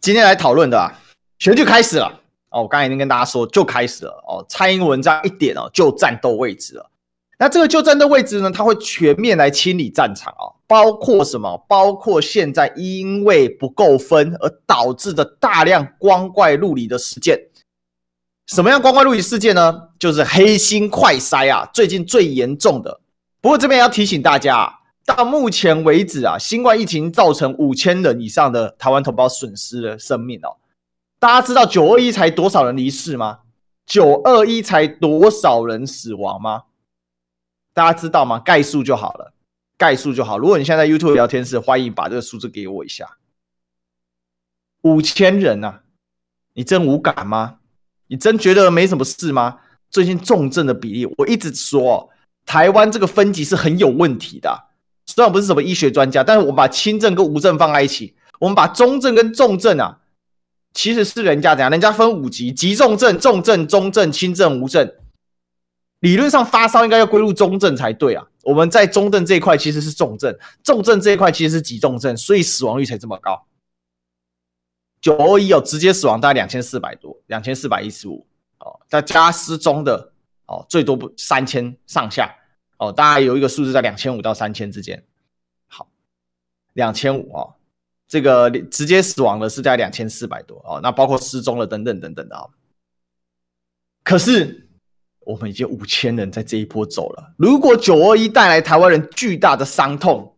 [0.00, 0.88] 今天来讨论的啊，
[1.38, 2.06] 选举开始了
[2.48, 4.42] 哦，我刚才已经跟大家说，就开始了哦。
[4.48, 6.90] 蔡英文这样一点哦，就战斗位置了。
[7.38, 11.56] 那这个就战斗位置呢，它会全面来清理战场哦，包括什么？
[11.68, 17.38] 包括现在因为不够分而导致的大量光怪陆离的事件。
[18.48, 19.88] 什么样光怪陆离事件呢？
[20.00, 23.00] 就是黑心快筛啊，最近最严重的。
[23.40, 24.72] 不过这边要提醒大家啊，
[25.06, 30.56] 到目前为止啊，新冠疫情造成五千人以上的台湾同胞损失了生命哦。
[31.20, 33.38] 大家知道九二一才多少人离世吗？
[33.86, 36.62] 九二一才多少人死亡吗？
[37.78, 38.40] 大家知道吗？
[38.40, 39.32] 概述就好了，
[39.76, 40.36] 概述就好。
[40.36, 43.08] 如果你现在在 YouTube 聊天室，欢迎把这个数字给我一下。
[44.82, 45.82] 五千人啊，
[46.54, 47.58] 你真无感吗？
[48.08, 49.58] 你真觉得没什么事吗？
[49.90, 52.10] 最近重症的比例，我一直说，
[52.44, 54.70] 台湾这个分级是很有问题的。
[55.06, 60.00] 虽然我不是什么医学专家，但是我们把轻症跟无症放在一起，我们把中症跟重症啊，
[60.74, 61.70] 其实是人家怎样？
[61.70, 64.92] 人家分五级：急重症、重症、中症、轻症、无症。
[66.00, 68.26] 理论上发烧应该要归入中症才对啊。
[68.42, 73.46] 我们在中症这一块其实是重症，重症这一块其实是急重症，所以死亡率才这么高。
[75.00, 78.26] 九二一有直接死亡大概两千四百多，两千四百一十五
[78.58, 80.12] 哦，再加失踪的
[80.46, 82.34] 哦，最多不三千上下
[82.78, 85.04] 哦，大概有一个数字在两千五到三千之间。
[85.66, 85.88] 好，
[86.72, 87.54] 两千五哦，
[88.08, 92.50] 这个直接死亡的是在两千四百多哦，那包括失踪了等等等等的啊、哦。
[94.02, 94.67] 可是
[95.28, 100.34] 我们已经五千人在这一波走了，如果九二一带来台湾人巨大的伤痛。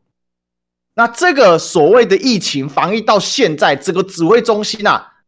[0.94, 5.22] 那这个所谓的疫情防疫到现在，这个指挥中心啊，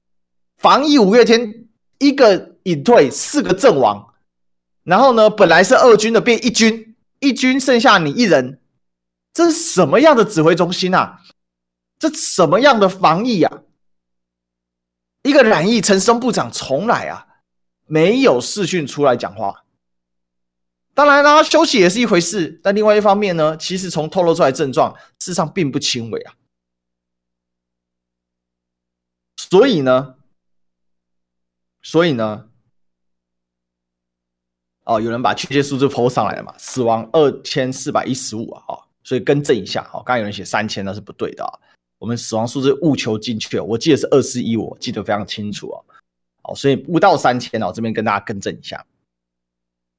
[0.59, 4.14] 防疫五月天一个隐退，四个阵亡，
[4.83, 8.61] 然后呢，本来是二军的变一军，一军剩下你一人，
[9.33, 11.20] 这是什么样的指挥中心啊？
[12.01, 13.61] 这什么样的防疫啊？
[15.22, 17.29] 一个染疫，陈时中部长重来啊
[17.92, 19.66] 没有视讯出来讲话。
[20.94, 26.33] 当然啦，休息也是一回事，但另外一方面呢，其实从透露出来症状，事实上并不轻微啊。
[29.37, 30.14] 所以呢，
[31.83, 32.48] 所以呢，
[34.85, 36.55] 哦，有人把确切数字 po 上来了嘛？
[36.57, 41.52] 死亡二千四百一十五啊，所以更正一下，哦，刚刚有人写三千，那是不对的啊。
[41.98, 45.85] 我们死亡数字务求精确，我记得是二四一，我记得非常清楚哦。
[46.42, 48.85] 哦，所以不到三千哦，这边跟大家更正一下。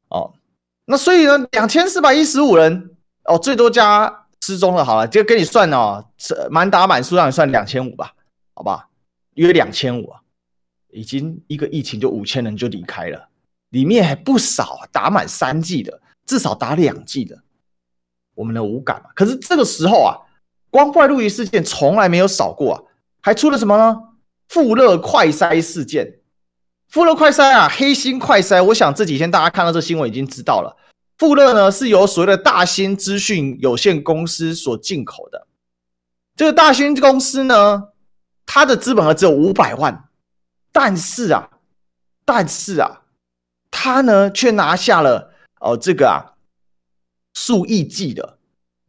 [0.10, 0.34] 哦，
[0.86, 6.06] 那所以呢，两千四百一十五人哦，最多加失踪了，好了，就给你算哦，
[6.51, 8.13] 满打满数让你算两千五吧，
[8.53, 8.89] 好吧，
[9.36, 10.13] 约两千五，
[10.91, 13.29] 已经一个疫情就五千人就离开了，
[13.69, 17.41] 里面还不少打满三剂的，至少打两剂的，
[18.36, 19.01] 我们的无感。
[19.15, 20.19] 可是这个时候啊，
[20.69, 22.84] 光怪陆离事件从来没有少过啊，
[23.21, 23.97] 还出了什么呢？
[24.49, 26.19] 富乐快筛事件。
[26.93, 30.77] 富乐快筛啊，黑心快筛，我想这几天大家看到这新闻已经知道了。
[31.17, 35.47] 富乐呢是由所谓的大兴资讯有限公司所进口的。
[36.36, 37.86] 这个大兴公司呢，
[38.45, 40.08] 它的资本额只有五百万，
[40.71, 41.49] 但是啊，
[42.25, 43.01] 但是啊，
[43.71, 46.38] 它呢却拿下了哦这个啊
[47.34, 48.38] 数亿计的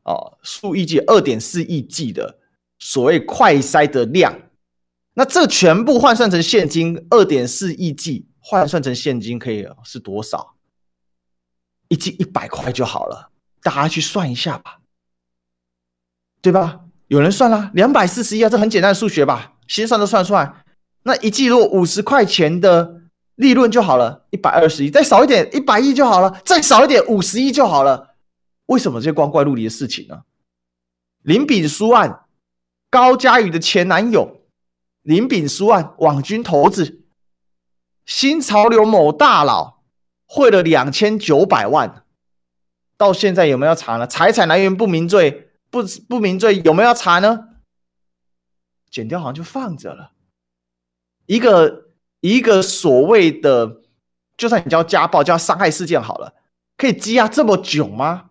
[0.02, 2.36] 哦数亿计二点四亿计的
[2.78, 4.38] 所谓快筛的量。
[5.14, 10.54] 那这全部换算成现金，二点四亿剂换算成现金可以是多少？
[11.88, 13.30] 一剂一百块就好了，
[13.62, 14.80] 大家去算一下吧，
[16.42, 16.80] 对吧？
[17.08, 20.64] 有人算啦，两百四十亿啊，这很简单的数学吧，先算都算出来。
[21.04, 23.02] 那一剂如果五十块钱的
[23.36, 28.16] 利润就好了，一百二十亿，再少一点一百亿就好了，再少一点五十亿就好了。
[28.66, 30.22] 为什么这些光怪陆离的事情呢？
[31.22, 32.24] 林炳书案，
[32.90, 34.40] 高嘉瑜的前男友。
[35.04, 37.04] 林炳书案，网军头子，
[38.06, 39.82] 新潮流某大佬
[40.24, 42.04] 汇了两千九百万，
[42.96, 44.06] 到现在有没有查呢？
[44.06, 47.48] 财产来源不明罪，不不明罪有没有要查呢？
[48.90, 50.12] 剪掉好像就放着了。
[51.26, 51.90] 一个
[52.20, 53.82] 一个所谓的，
[54.38, 56.34] 就算你叫家暴、叫伤害事件好了，
[56.78, 58.30] 可以积压这么久吗？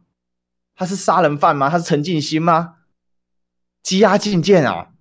[0.76, 1.70] 他是杀人犯吗？
[1.70, 2.78] 他是陈进兴吗？
[3.84, 4.93] 积压进见啊！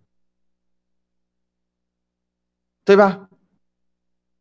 [2.84, 3.28] 对吧？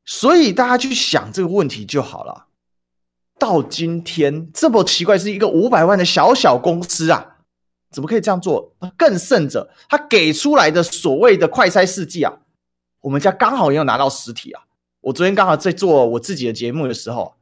[0.03, 2.47] 所以大家去想这个问题就好了。
[3.37, 7.37] 到今天这么奇怪，是一个五百万的小小公司啊，
[7.91, 8.75] 怎么可以这样做？
[8.97, 12.33] 更甚者，他给出来的所谓的快筛试剂啊，
[13.01, 14.63] 我们家刚好也有拿到实体啊。
[15.01, 17.35] 我昨天刚好在做我自己的节目的时候，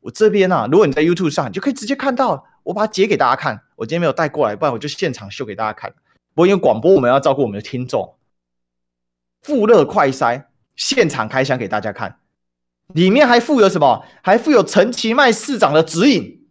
[0.00, 3.62] 我这边啊，如果你在 YouTube 上，你就可以直接看到，我把它截给大家看。
[3.76, 5.90] 我今天没有带过来，不然我就现场秀给大家看。
[6.34, 8.17] 不过因为广播，我们要照顾我们的听众。
[9.42, 10.44] 富乐快筛
[10.76, 12.18] 现场开箱给大家看，
[12.94, 14.04] 里面还附有什么？
[14.22, 16.46] 还附有陈其迈市长的指引。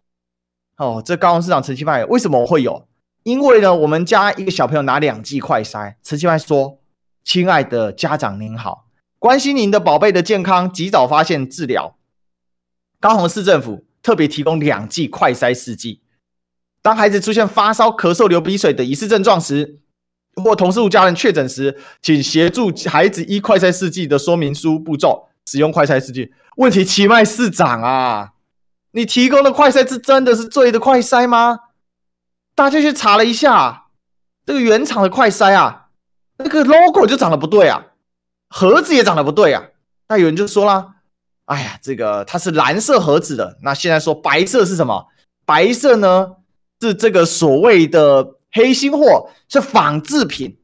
[0.76, 2.88] 哦，这高雄市长陈其迈为什么会有？
[3.24, 6.80] 因为呢，我们家一个小朋友拿两剂快筛，陈其迈说
[7.24, 8.86] ：“亲爱的家长您好，
[9.18, 11.96] 关心您的宝贝的健康，及早发现治疗。
[13.00, 16.02] 高雄市政府特别提供两剂快筛试剂，
[16.80, 19.80] 当孩子出现发烧、咳嗽、流鼻水等疑似症状时。”
[20.42, 26.32] 或同事家人确诊时，请协助孩子依快筛试剂的说明书步骤使用快筛试剂。
[26.56, 28.32] 问题，其迈市长啊，
[28.92, 31.58] 你提供的快筛是真的是对的快筛吗？
[32.54, 33.86] 大家去查了一下，
[34.46, 35.88] 这个原厂的快筛啊，
[36.38, 37.86] 那个 logo 就长得不对啊，
[38.48, 39.64] 盒子也长得不对啊。
[40.08, 40.94] 那有人就说了，
[41.44, 45.06] 哎呀，这个它是蓝色盒子的，那现在说白色是什么？
[45.44, 46.36] 白色呢
[46.80, 48.37] 是这个所谓的。
[48.52, 50.58] 黑心货是仿制品，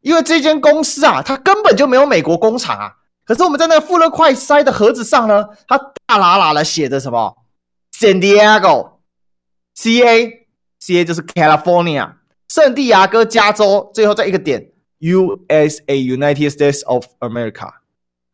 [0.00, 2.96] 因为这间公司啊，它根本就没有美国工厂啊。
[3.24, 7.36] 可是我们在那个富乐快筛的盒子上呢，它大喇喇的写着什么
[7.92, 10.46] ？San Diego，C A
[10.78, 12.14] C A 就是 California，
[12.48, 17.74] 圣地亚哥加州，最后再一个点，U S A United States of America，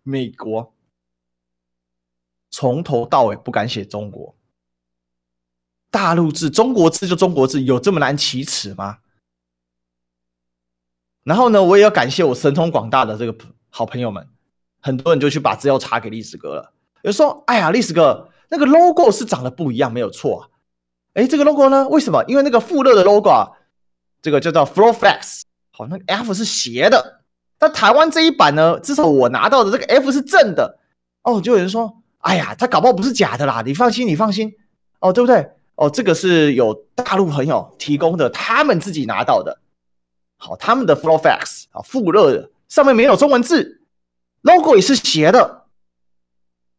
[0.03, 0.73] 美国。
[2.51, 4.37] 从头到尾不敢写中国。
[5.95, 8.99] 大陆字、中国字就中国字，有这么难启齿吗？
[11.23, 14.27] 然后呢，我也要感谢我神通广大的这个好朋友们，
[14.81, 16.73] 很多人就去把资料查给历史哥了。
[17.03, 20.49] 有人说：“哎呀，历史哥，那个 logo 是长得不一样，没有错啊。
[21.13, 21.89] 哎，这个 logo 呢？
[21.89, 22.25] 为什么？
[22.27, 23.53] 因为那个富乐的 logo 啊，
[24.21, 27.21] 这个叫做 FlowFlex，好，那个 F 是斜的。
[27.57, 30.81] 但台湾这一版呢，至少我拿到的这个 F 是正的。
[31.23, 34.53] 哦，就有人说：哎呀，他搞不好不是假的啦，你放心，你放心，
[34.99, 39.61] 哦，对不对？”哦，这个是有大陆朋友提供的，他们自己拿到的。
[40.37, 43.81] 好，他们的 FlowFax 啊，富乐的上面没有中文字
[44.43, 45.65] ，logo 也是斜的。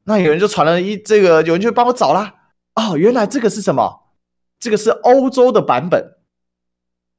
[0.04, 2.36] 那有人就传了一这个，有人就帮我找啦。
[2.76, 4.02] 哦，原来这个是什么？
[4.60, 6.16] 这个是欧洲的版本，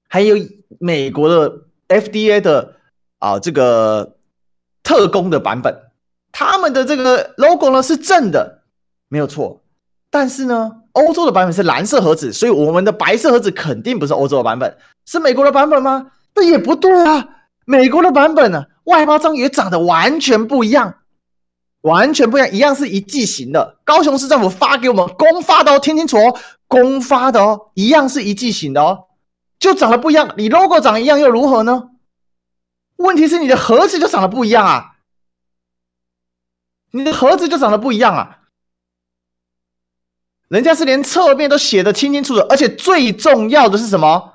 [0.09, 0.37] 还有
[0.79, 2.77] 美国的 FDA 的
[3.19, 4.17] 啊，这个
[4.83, 5.91] 特工的版本。
[6.33, 8.63] 他们的这个 logo 呢是正的，
[9.09, 9.63] 没有错。
[10.11, 16.11] 但是呢，欧洲的版本是蓝色盒子，所以我们的白色盒子肯定不是欧洲的版本，是美国的版本吗？
[16.35, 17.29] 那也不对啊，
[17.67, 20.95] 美国的版本呢，外包装也长得完全不一样。
[21.83, 23.77] 完全不一样，一样是一剂型的。
[23.85, 29.05] 高雄市政府发给我们公发的哦，听清楚哦，公发的哦，一样是一剂型的哦，
[29.61, 30.35] 就长得不一样。
[30.37, 31.91] 你 logo 长一样又如何呢？
[32.97, 34.97] 问题是你的盒子就长得不一样啊，
[36.91, 38.39] 你的盒子就长得不一样啊。
[40.49, 44.33] 人家是连侧面都写得清清楚楚，而且最重要的是什么？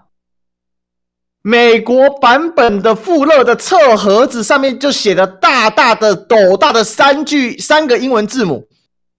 [1.44, 8.68] 美国版本的富勒的侧盒子上面就写的大大的、斗大的三句三个英文字母，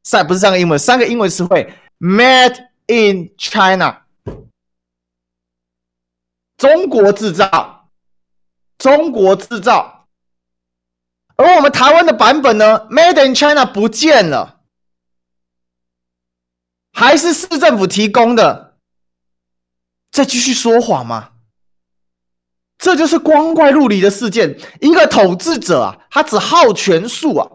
[0.04, 4.02] 三不是三个英文，三个英文词汇，Made in China，
[6.56, 7.88] 中国制造，
[8.78, 10.06] 中国制造。
[11.34, 14.60] 而我们台湾的版本呢，Made in China 不见了，
[16.92, 18.76] 还是市政府提供的，
[20.10, 21.30] 再继续说谎吗？
[22.78, 24.58] 这就是光怪陆离的事件。
[24.80, 27.48] 一个统治者啊，他只好权术啊，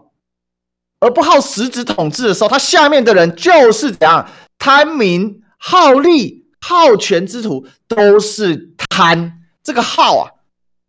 [1.00, 9.42] 而不好实质统治的时候，他下面的人就是怎样贪名、好利、好权之徒，都是贪。
[9.62, 10.30] 这个好啊，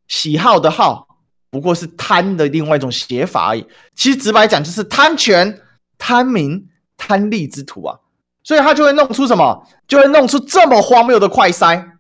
[0.08, 1.18] 喜好的好，
[1.50, 3.68] 不过是贪的另外一种写法而已。
[3.94, 5.62] 其实直白讲，就是贪权、
[5.98, 8.00] 贪名、贪利之徒啊。
[8.44, 9.68] 所以他就会弄出什么？
[9.88, 11.98] 就会弄出这么荒谬的快筛。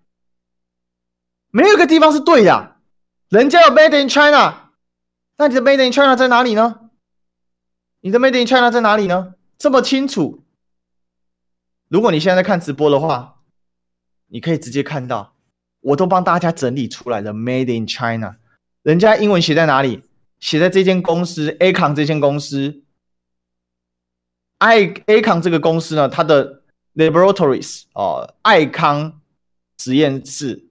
[1.51, 2.77] 没有一个地方是对的，
[3.29, 4.71] 人家有 Made in China，
[5.37, 6.89] 那你的 Made in China 在哪里呢？
[8.01, 9.33] 你的 Made in China 在哪里呢？
[9.57, 10.43] 这么清楚。
[11.87, 13.37] 如果你现在在看直播的话，
[14.27, 15.33] 你可以直接看到，
[15.81, 18.37] 我都帮大家整理出来的 Made in China，
[18.83, 20.03] 人家英文写在哪里？
[20.39, 22.83] 写在这间公司 Acon 这间公司
[24.59, 26.61] ，I Acon 这个公司呢，它的
[26.95, 29.19] Laboratories 哦，爱康
[29.77, 30.67] 实验室。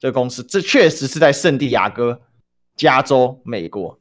[0.00, 2.22] 这个公司，这确实是在圣地亚哥，
[2.76, 3.98] 加州，美国。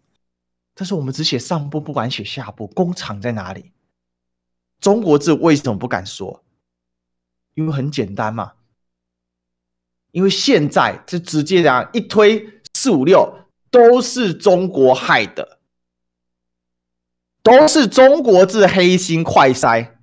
[0.75, 2.67] 但是我们只写上部，不敢写下部。
[2.67, 3.71] 工厂在哪里？
[4.79, 6.43] 中国字为什么不敢说？
[7.55, 8.53] 因为很简单嘛。
[10.11, 15.56] 因为现在就直接这样一推四五六，都是中国害的，
[17.47, 19.93] 都是中国制黑心快筛。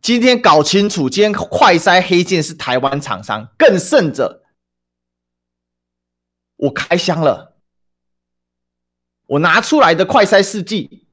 [0.00, 4.44] 今天搞清楚，今天快筛黑键是台湾厂商，更甚者。
[6.54, 7.56] 我开箱了，
[9.26, 11.08] 我拿出来的快筛试剂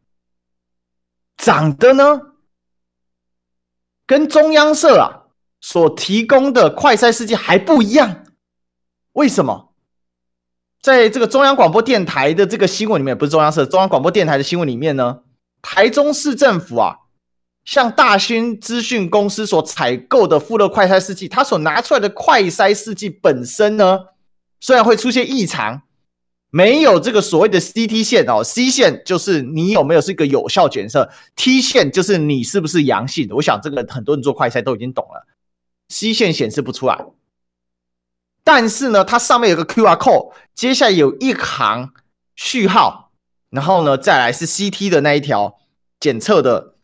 [1.37, 2.21] 长得呢，
[4.05, 8.25] 跟中央社啊所提供的快筛试剂还不一样。
[9.13, 9.73] 为什么？
[10.83, 15.23] 在这个中央广播电台的这个新闻里面，不是中央社，中央广播电台的新闻里面呢，
[15.69, 16.95] 台中市政府啊，
[17.65, 23.99] 向大兴资讯公司所采购的富乐快筛试剂，它所拿出来的快筛试剂本身呢，
[24.61, 25.81] 虽然会出现异常，
[26.51, 33.35] 没有这个所谓的 CT 线哦，C 线就是你有没有是一个有效检测，T 线就是你是不是阳性的。
[33.35, 35.27] 我想这个很多人做快筛都已经懂了
[35.89, 36.97] ，C 线显示不出来，
[38.41, 41.91] 但是呢，它上面有个 QR code，接下来有一行
[42.37, 43.06] 序号，
[43.49, 45.59] 然后呢，再来是 CT 的那一条
[45.99, 46.75] 检测的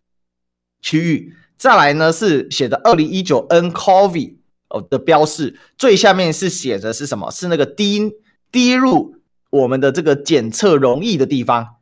[0.82, 4.38] 区域，再来呢是写的二零一九 N COVID
[4.70, 4.82] 哦。
[4.82, 7.30] 的标示最下面是写着是什么？
[7.32, 8.14] 是那个滴
[8.52, 9.18] 滴入
[9.50, 11.76] 我们的这个检测容易的地方，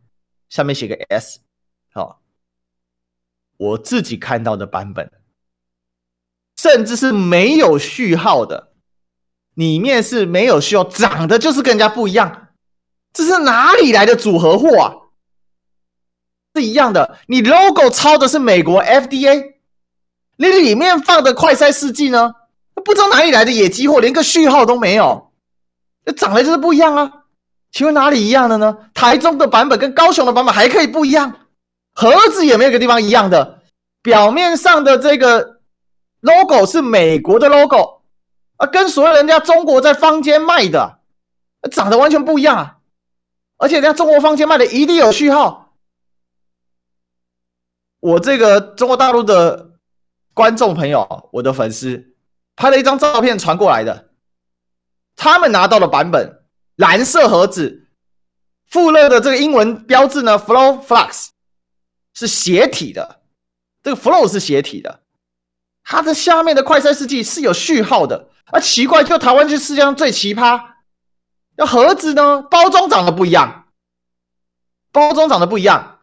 [0.50, 1.40] 下面写个 S。
[1.94, 2.22] 好，
[3.58, 5.12] 我自己看到的版本，
[6.58, 8.74] 甚至是没有序号的，
[9.54, 12.50] 里面是没有序号，长得就是跟人家不一样。
[13.14, 14.94] 这是哪里来的组合货啊？
[16.56, 19.54] 是一样的，你 logo 抄的是美国 FDA，
[20.38, 22.36] 你里面放的快筛试剂呢？
[22.84, 25.32] 不知道哪里来的野鸡货，连个序号都没有，
[26.04, 27.12] 这长得就是不一样啊！
[27.72, 28.78] 请问哪里一样的呢？
[28.94, 31.48] 台中的版本跟高雄的版本还可以不一样，
[31.94, 33.62] 盒子也没有个地方一样的，
[34.02, 35.62] 表面上的这个
[36.22, 38.02] logo 是美国的 logo
[38.58, 41.00] 啊，跟所有人家中国在坊间卖的
[41.72, 42.78] 长得完全不一样啊！
[43.62, 45.76] 而且人家中国方间卖的一定有序号，
[48.00, 49.74] 我这个中国大陆的
[50.34, 52.08] 观众朋友，我的粉丝。
[52.56, 54.10] 拍了一张照片传过来的，
[55.16, 56.44] 他们拿到的版本，
[56.76, 57.88] 蓝色盒子，
[58.68, 61.30] 富勒的这个英文标志呢，FlowFlux
[62.14, 63.22] 是斜体的，
[63.82, 65.02] 这个 Flow 是斜体的，
[65.84, 70.71] 它的下面的快筛试剂是有序号的，啊，奇怪，就台湾是世界上最奇葩，
[71.62, 73.66] 那盒子呢，包装长得不一样，
[74.92, 76.00] 包装长得不一样，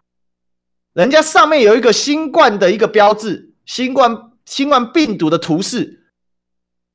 [0.93, 6.13] 人家上面有一个新冠的一个标志，新冠新冠病毒的图示。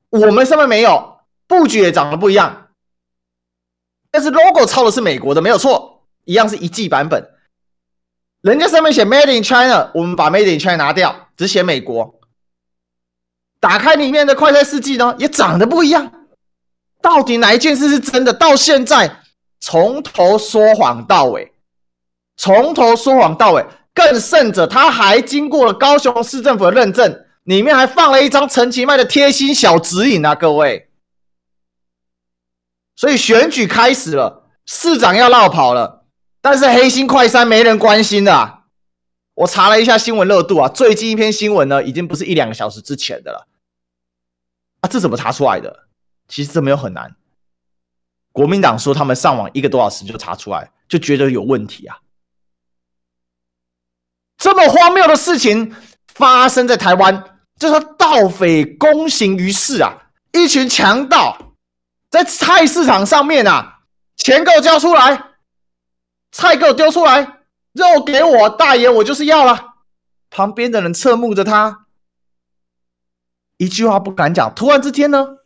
[0.08, 2.68] 我们上面没有，布局也长得不一样，
[4.10, 7.22] 但是 logo 抄的是美国的，没有错，一样是一剂版本。
[8.40, 12.18] 人家上面写 Made in China，我们把 Made in China 拿掉，只写美国。
[13.60, 16.23] 打开里面的快餐四季呢，也长得不一样。
[17.04, 18.32] 到底哪一件事是真的？
[18.32, 19.20] 到现在
[19.60, 21.52] 从头说谎到尾，
[22.38, 23.66] 从头说谎到尾。
[23.92, 30.90] 更甚者，他还经过了高雄市政府的认证，里面还放了一张陈其迈的贴心小指引啊，各位。
[32.96, 36.06] 所以选举开始了，市长要落跑了，
[36.40, 38.64] 但是黑心快三没人关心的啊。
[39.34, 43.46] 我查了一下新闻热度啊，最近一篇新闻呢，已经不是一两个小时之前的了。
[44.80, 45.83] 啊，这怎么查出来的？
[46.34, 47.14] 其实这没有很难。
[48.32, 51.96] 国民党说他们上网一个多小时就查出来，就觉得有问题啊。
[54.36, 55.72] 这么荒谬的事情
[56.08, 60.10] 发生在台湾，就是盗匪公行于世啊！
[60.32, 61.54] 一群强盗
[62.10, 63.82] 在菜市场上面啊，
[64.16, 65.36] 钱给我交出来，
[66.32, 69.74] 菜给我丢出来，肉给我，大爷我就是要了。
[70.30, 71.86] 旁边的人侧目着他，
[73.56, 74.52] 一句话不敢讲。
[74.52, 75.36] 突然之间呢，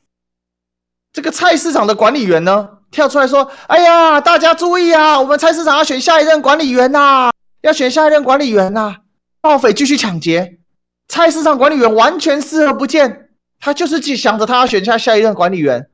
[1.19, 8.97] 这个菜市场的管理员呢跳出来说：“哎呀，大家注意啊，我们菜市场要选下一任管理员呐！”要选下一任管理员呐、啊！
[9.43, 10.61] 盗匪继续抢劫，
[11.09, 15.91] 菜市场管理员完全视而不见，他就是想着他要选下下一任管理员。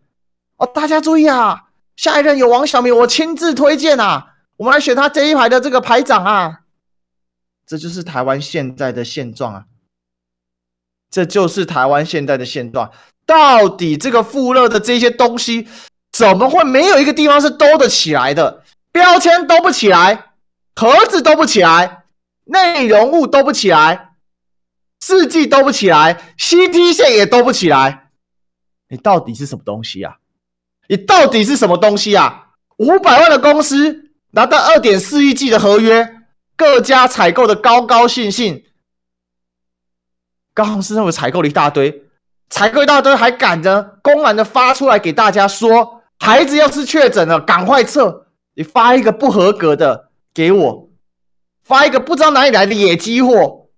[0.58, 6.60] 哦，大家注意啊，下一任有王小明，我亲自推荐啊，我们来选他这一排的这个排长啊。
[7.66, 9.64] 这就是台湾现在的现状啊！
[11.10, 12.90] 这就是台湾现在的现状。
[13.26, 15.68] 到底这个富勒的这些东西，
[16.12, 18.62] 怎么会没有一个地方是兜得起来的？
[18.92, 20.32] 标签兜不起来。
[20.76, 22.04] 盒子兜不起来，
[22.46, 24.16] 内容物兜不起来，
[25.00, 28.10] 试剂兜不起来，CT 线也兜不起来。
[28.88, 30.16] 你到底是什么东西啊？
[30.88, 32.48] 你到底是什么东西啊？
[32.78, 36.16] 五百万的公司拿到二点四亿计的合约，
[36.56, 38.64] 各家采购的高高兴兴，
[40.52, 42.02] 高雄市政府采购了一大堆，
[42.48, 48.28] 采购一大堆还赶着公然的发出来给大家说，孩子要是确诊了，赶快测。
[48.54, 50.10] 你发一个不合格的。
[50.34, 50.90] 给我
[51.62, 53.68] 发一个不知道哪里来的野鸡货，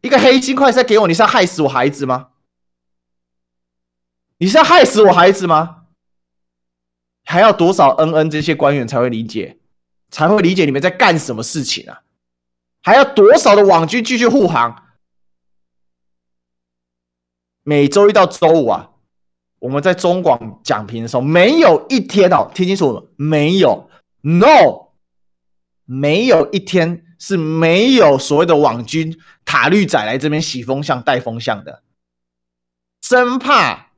[0.00, 2.28] 一个黑心快筛给我，你是要害死我孩子吗？
[4.38, 5.82] 你是要害死我孩子吗？
[7.22, 9.58] 还要多少恩恩这些官员才会理解，
[10.10, 12.00] 才会理解你们在干什么事情啊？
[12.82, 14.89] 还要多少的网军继续护航？
[17.62, 18.90] 每周一到周五啊，
[19.58, 23.88] 我们在中广讲评的时候，没有一天哦，听清楚了，没有
[24.22, 24.90] ，no。
[25.92, 31.82] 没有一天是没有所谓的网军塔绿仔来这边洗风向、带风向的，
[33.02, 33.88] 生怕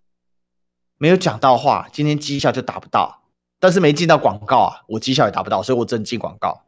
[0.97, 3.25] 没有讲到话，今天绩效就达不到。
[3.61, 6.65] 但是没进到广告啊，我绩效也达不到，所以我真进广告。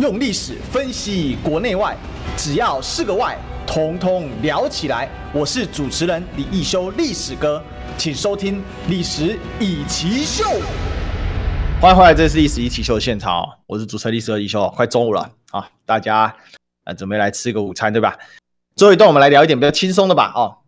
[0.00, 1.96] 用历史分析国内外，
[2.36, 3.38] 只要是个“外”，
[3.72, 5.08] 统统聊起来。
[5.32, 7.62] 我是主持人李易修，历史哥，
[7.96, 8.58] 请收听
[8.88, 10.42] 《历史易起秀》。
[11.80, 16.34] 欢迎回来，这是历史一奇秀的现场，我是主持人历史哥易修，快中午了啊，大家
[16.82, 18.18] 啊准备来吃个午餐对吧？
[18.74, 20.66] 最后一段我们来聊一点比较轻松的吧哦，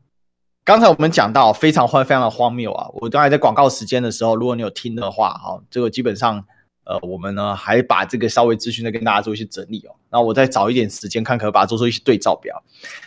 [0.62, 6.44] 刚才我们讲到非常荒非常的荒谬啊，我刚才在广告时间的时候，如果你有听的话啊，这个基本上
[6.84, 12.62] 呃我们呢还把这个稍微资讯再跟大家做一些整理哦，那我再找一点时间看可不可以把它做出一些对照表。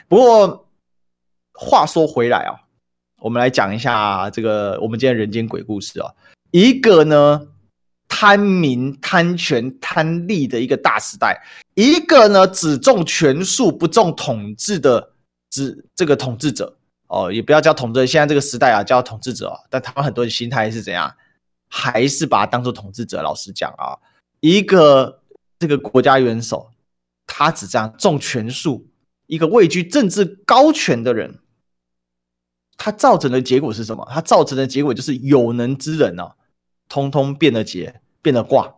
[0.08, 0.68] 不过
[1.54, 2.56] 话说回来啊，
[3.20, 6.12] 我们来讲一下这个我们今天人间鬼故事啊，
[6.52, 7.48] 一个呢。
[8.08, 11.42] 贪名贪权贪利的一个大时代，
[11.74, 15.12] 一个呢只重权术不重统治的
[15.50, 21.14] 只这个统治者哦，也不要叫统治，现在这个时代啊叫统治者哦，但他们很多人心态是怎样？
[21.76, 23.22] 还是把他当做统治者？
[23.22, 24.00] 老实讲啊，
[24.40, 25.22] 一个
[25.60, 26.72] 这个国家元首，
[27.28, 28.88] 他只这样重权术，
[29.28, 31.40] 一个位居政治高权的人，
[32.78, 34.08] 他造成的结果是什么？
[34.10, 36.36] 他造成的结果就是有能之人呢、啊，
[36.88, 38.02] 通通变了节。
[38.26, 38.74] 变了卦，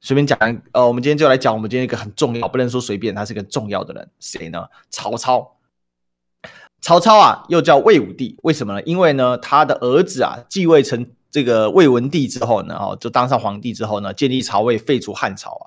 [0.00, 0.38] 随便讲，
[0.72, 4.66] 呃，我们今天就来讲，我们今天一个很重要，不能说随便，他是个重要的人，谁呢？
[4.88, 5.58] 曹操。
[6.80, 8.82] 曹操啊，又叫魏武帝，为什么呢？
[8.84, 15.64] 因为呢，他的儿子啊，继位成这个魏文帝之后呢，哦，就当上皇帝之后呢，建立曹魏，废除汉朝啊。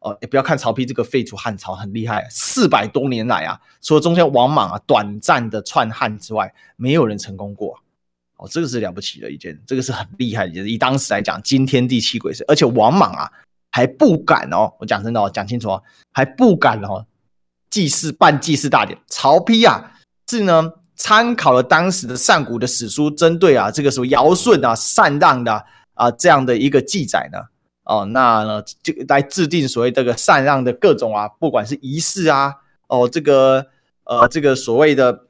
[0.00, 7.76] 哦，也不要看曹丕这个废除汉朝很厉害，四百多年来啊，除了中间王莽啊短暂的篡汉之外，没有人成功过。
[8.36, 10.64] 哦，这个是了不起的一件，这个是很厉害的一件。
[10.68, 13.28] 以当时来讲，惊天地泣鬼神，而且王莽啊
[13.72, 15.82] 还不敢哦，我讲真的哦，讲清楚哦，
[16.12, 17.04] 还不敢哦，
[17.68, 18.96] 祭祀办祭祀大典。
[19.08, 19.94] 曹丕啊
[20.28, 27.38] 是呢参考了当时的上古的史书，针对啊这个什么尧舜啊禅让的啊这样的一个记载呢，
[27.84, 32.52] 哦，那呢就来制定所谓这个禅让的各种啊，不管是仪式啊，
[32.88, 33.64] 哦，这个
[34.04, 35.26] 呃，这个所谓的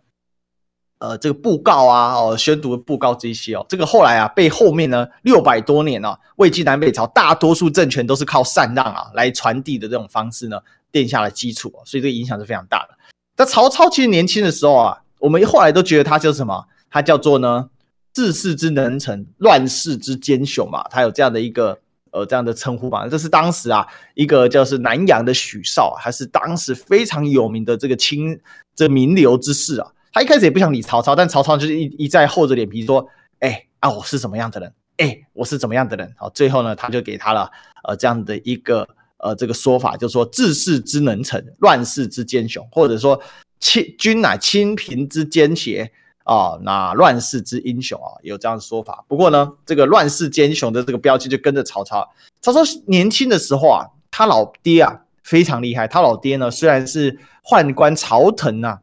[1.01, 10.59] 呃，这个布告啊，哦，宣读布告这些哦，这个后来啊，被后面呢六百多年啊，魏晋南北朝大多数政权都是靠禅让啊来传递的这种方式呢，
[10.91, 12.97] 奠下了基础，所以这个影响是非常大的。
[13.37, 16.65] 那曹操其实年轻的时候啊，我们后来都觉得他叫什么？
[16.91, 17.69] 他叫做呢？
[18.15, 21.79] 治世之能臣，乱世之奸雄嘛，他有这样的一个
[22.11, 23.07] 呃这样的称呼嘛。
[23.07, 28.37] 这是当时啊一个叫是南阳的许绍，还是当时非常有名的这个清
[28.75, 29.93] 这名流之士啊。
[30.13, 33.07] 他一开始也不想理曹操，但曹操就是一一再厚着脸皮说
[33.39, 34.73] ：“哎、啊，我是什么样的人？
[34.97, 37.49] 哎、我是怎么样的人？”好，最后呢，他就给他了
[37.85, 38.89] 呃这样的一个
[39.19, 43.21] 呃这个说法，就是说治世之能臣，乱世之奸雄，或者说
[43.61, 45.93] 清君乃清平之奸邪。
[46.25, 49.03] 啊，那乱世之英雄啊，有这样的说法。
[49.09, 52.07] 不过呢，这个乱世奸雄的这个标签就跟着曹操。
[52.43, 55.89] 曹操年轻的时候啊，他老爹啊非常厉害。
[55.89, 58.83] 他老爹呢虽然是宦官曹腾啊，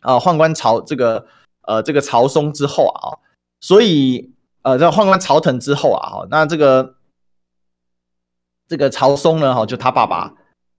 [0.00, 1.26] 啊，宦官曹这个
[1.60, 3.20] 呃这个曹嵩之后啊，
[3.60, 4.32] 所以
[4.62, 6.94] 呃这宦官曹腾之后啊，那这个
[8.66, 10.32] 这个曹嵩呢，哈，就他爸爸。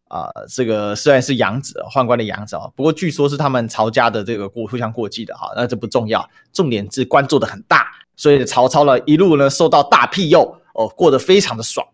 [0.09, 11.85] 啊、这个虽然是养子，宦官的养子啊，不过据说是他们曹家的这个过互相过继的哈，那这不重要，重点是官做得很大，所以曹操呢一路呢受到大庇佑哦，过得非常的爽。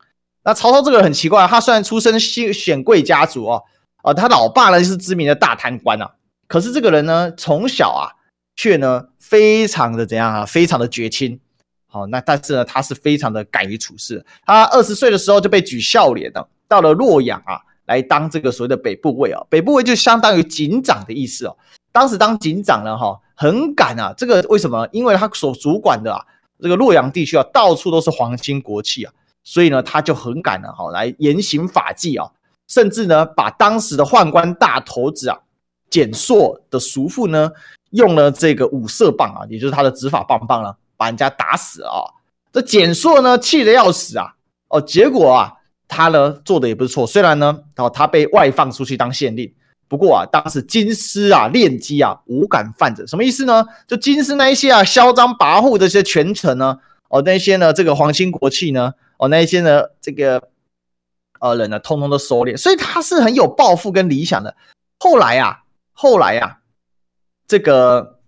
[0.43, 3.63] 那曹操这个人很奇怪，他虽然出身显显贵家族哦，
[4.03, 6.11] 啊、他老爸呢是知名的大贪官啊，
[6.47, 8.13] 可是这个人呢从小啊
[8.55, 11.39] 却呢非常的怎样啊，非常的绝亲。
[11.87, 17.59] 好，那但是呢他是非常的敢于处事，他二十岁的时候就被举孝廉了，到了洛阳啊。
[17.93, 21.55] 来当这个所谓的北部卫啊，北部卫就相当于警长的意思哦。
[21.91, 24.11] 当时当警长呢，哈，很敢啊。
[24.17, 24.87] 这个为什么？
[24.91, 26.19] 因为他所主管的啊，
[26.59, 29.13] 这个洛阳地区啊，到处都是皇亲国戚啊，
[29.43, 32.31] 所以呢，他就很敢的哈，来严刑法纪啊，
[32.67, 35.37] 甚至呢，把当时的宦官大头子啊，
[35.91, 37.51] 简硕的叔父呢，
[37.91, 42.09] 用了这个五色棒啊，也就是他的执法棒棒啊，把人家打死啊。
[42.51, 44.33] 这简硕呢，气得要死啊，
[44.69, 45.53] 哦，结果啊。
[45.93, 49.53] 他呢做的也不是错，虽然呢，哦，他被外放出去当县令，
[49.87, 53.63] 不过啊，当时京师啊，练机啊，无敢犯者，什么意思呢？
[53.87, 56.79] 就京师那一些啊，嚣张跋扈的这些权臣呢，
[57.09, 60.49] 哦，那些呢，这个皇亲国戚呢，哦，那一些呢，这个
[61.39, 64.55] 呃人呢，通通都收敛，所以他是很有抱负跟理想的。
[64.99, 66.57] 后来啊，后来啊，
[67.47, 68.19] 这个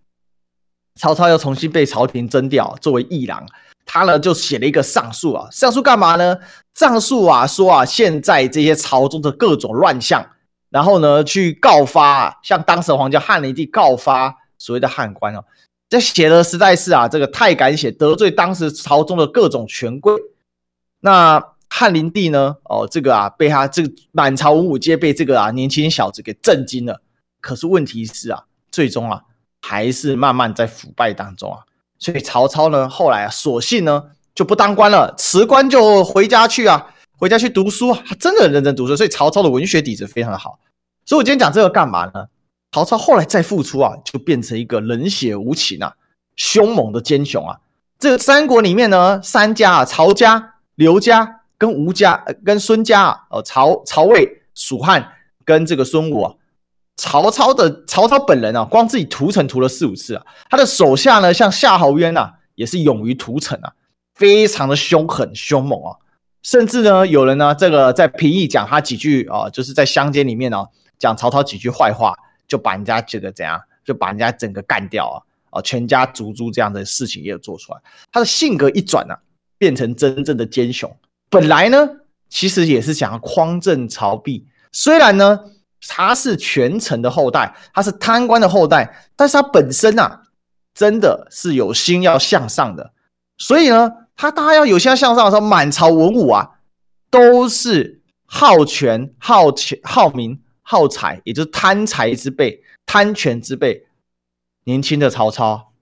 [0.96, 3.44] 曹操又重新被朝廷征调，作为议郎。
[3.86, 6.38] 他呢就写了一个上书啊，上书干嘛呢？
[6.74, 10.26] 上书啊说啊，现在这些朝中的各种乱象，
[10.70, 15.46] 然后呢去告发啊，像当时皇家汉灵帝告发所谓的汉官哦，
[15.88, 20.14] 这写的实在是啊，这个太敢写，得罪当时朝中的各种权贵。
[21.00, 27.02] 那汉灵帝呢，哦，这个啊被他这个满朝文武皆被这个啊年轻小子给震惊了。
[27.40, 29.22] 可是问题是啊，最终啊
[29.62, 31.60] 还是慢慢在腐败当中啊。
[32.06, 34.04] 所以曹操呢，后来啊，索性呢
[34.36, 36.86] 就不当官了，辞官就回家去啊，
[37.18, 38.96] 回家去读书啊，他真的很认真读书。
[38.96, 40.60] 所以曹操的文学底子非常的好。
[41.04, 42.28] 所以我今天讲这个干嘛呢？
[42.72, 45.96] 曹操后来再复出啊，就变成一个冷血无情啊、
[46.36, 47.58] 凶猛的奸雄啊。
[47.98, 55.12] 这个三国里面呢，三家啊，曹家、刘家跟吴家、呃、跟孙家啊，哦，曹曹魏、蜀汉
[55.44, 56.36] 跟这个孙武啊。
[56.98, 60.26] 曹操的曹操本人啊，光自己屠城屠了四五次啊。
[60.50, 63.74] 他的手下呢，像夏侯渊啊，也是勇于屠城啊，
[64.14, 65.98] 非常的凶狠凶猛啊。
[66.42, 70.66] 甚至呢，有人呢，这个在平邑讲他几句啊，就是在乡间里面呢，
[70.98, 72.16] 讲曹操几句坏话，
[72.48, 77.80] 就把人家这个怎样，就把人家整个干掉啊，啊，全家族诛这样的事情也有做出来。
[78.12, 79.16] 他的性格一转呢，
[79.58, 80.96] 变成真正的奸雄。
[81.30, 81.90] 本来呢，
[82.30, 85.42] 其实也是想要匡正曹丕，虽然呢。
[85.88, 90.24] 他是权臣的后代，他是贪官的后代，但是他本身啊，
[90.74, 92.94] 真的是有心要向上的。
[93.38, 96.60] 所以呢，他大家要有心要向上的时候，满朝文武啊，
[97.12, 103.86] 都是好权、好钱、好名、好财，也就是贪财之辈、贪权之辈。
[104.64, 105.74] 年轻的曹操，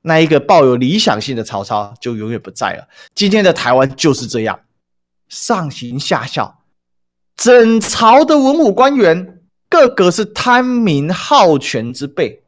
[0.00, 2.88] 那一个抱有理想性的曹操，就永远不在了。
[3.14, 4.58] 今天的台湾就是这样，
[5.28, 6.64] 上行下效，
[7.36, 9.38] 整朝的文武官员。
[9.72, 12.42] 个个是贪名好权之辈，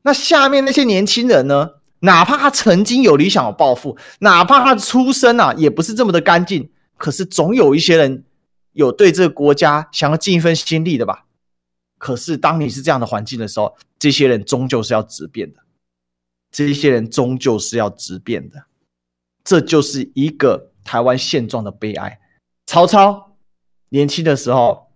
[0.00, 1.72] 那下面那些年轻人呢？
[2.00, 8.24] 哪怕他曾经有理想有抱负，哪怕他出身啊也不是这么的干净，可是总有一些人
[8.72, 11.26] 有对这个国家想要尽一份心力的吧？
[11.98, 15.58] 可是当你是这样的环境的时候，这些人终究是要质变的，
[16.52, 18.64] 这些人终究是要质变的，
[19.42, 22.20] 这就是一个台湾现状的悲哀。
[22.66, 23.36] 曹操
[23.88, 24.87] 年轻的时候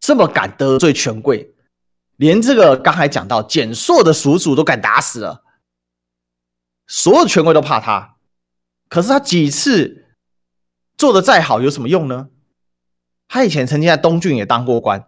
[0.00, 1.54] 这么敢得罪权贵，
[2.16, 5.42] 连这个刚才讲到简硕的叔叔都敢打死了，
[6.86, 8.16] 所有权贵都怕他。
[8.88, 10.06] 可是他几次
[10.96, 12.28] 做的再好有什么用呢？
[13.28, 15.06] 他以前曾经在东郡也当过官。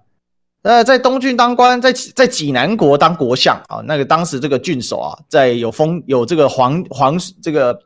[0.62, 7.76] 呃，在东郡当官，在在济南国当国相啊，那个当时这个郡守啊，在有封有这个皇皇这个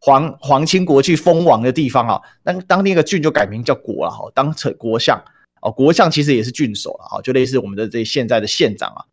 [0.00, 5.22] 皇皇亲国戚封王的地方啊，那当地那个郡就改名叫国了哈，当成国相
[5.64, 9.04] 哦，国相其实也是郡守了啊，就类似我们的这现在的县长啊，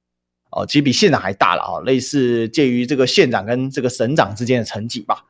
[0.51, 5.25] 哦，其实比县长还大了啊，类似介于这个县长跟这个省长之间的层级吧。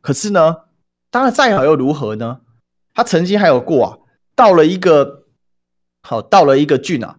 [0.00, 0.56] 可是呢，
[1.10, 2.40] 当然再好又如何呢？
[2.94, 3.98] 他曾经还有过啊，
[4.36, 5.18] 到了一个。
[6.02, 7.18] 好，到了一个郡啊，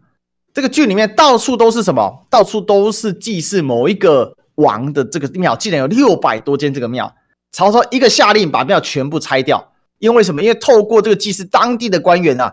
[0.55, 2.25] 这个郡里面到处都是什么？
[2.31, 7.15] 到处都是祭祀某一个王的这个庙，竟然有六百多间这个庙。
[7.51, 9.70] 曹操一个下令把庙全部拆掉，
[10.01, 10.41] 因为什么？
[10.41, 12.51] 因为透过这个祭祀，当地的官员啊，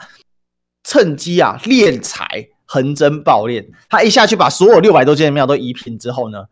[0.85, 3.67] 趁机啊敛财，横征暴敛。
[3.89, 6.45] 他一下去把所有六百多间庙都夷平之后呢，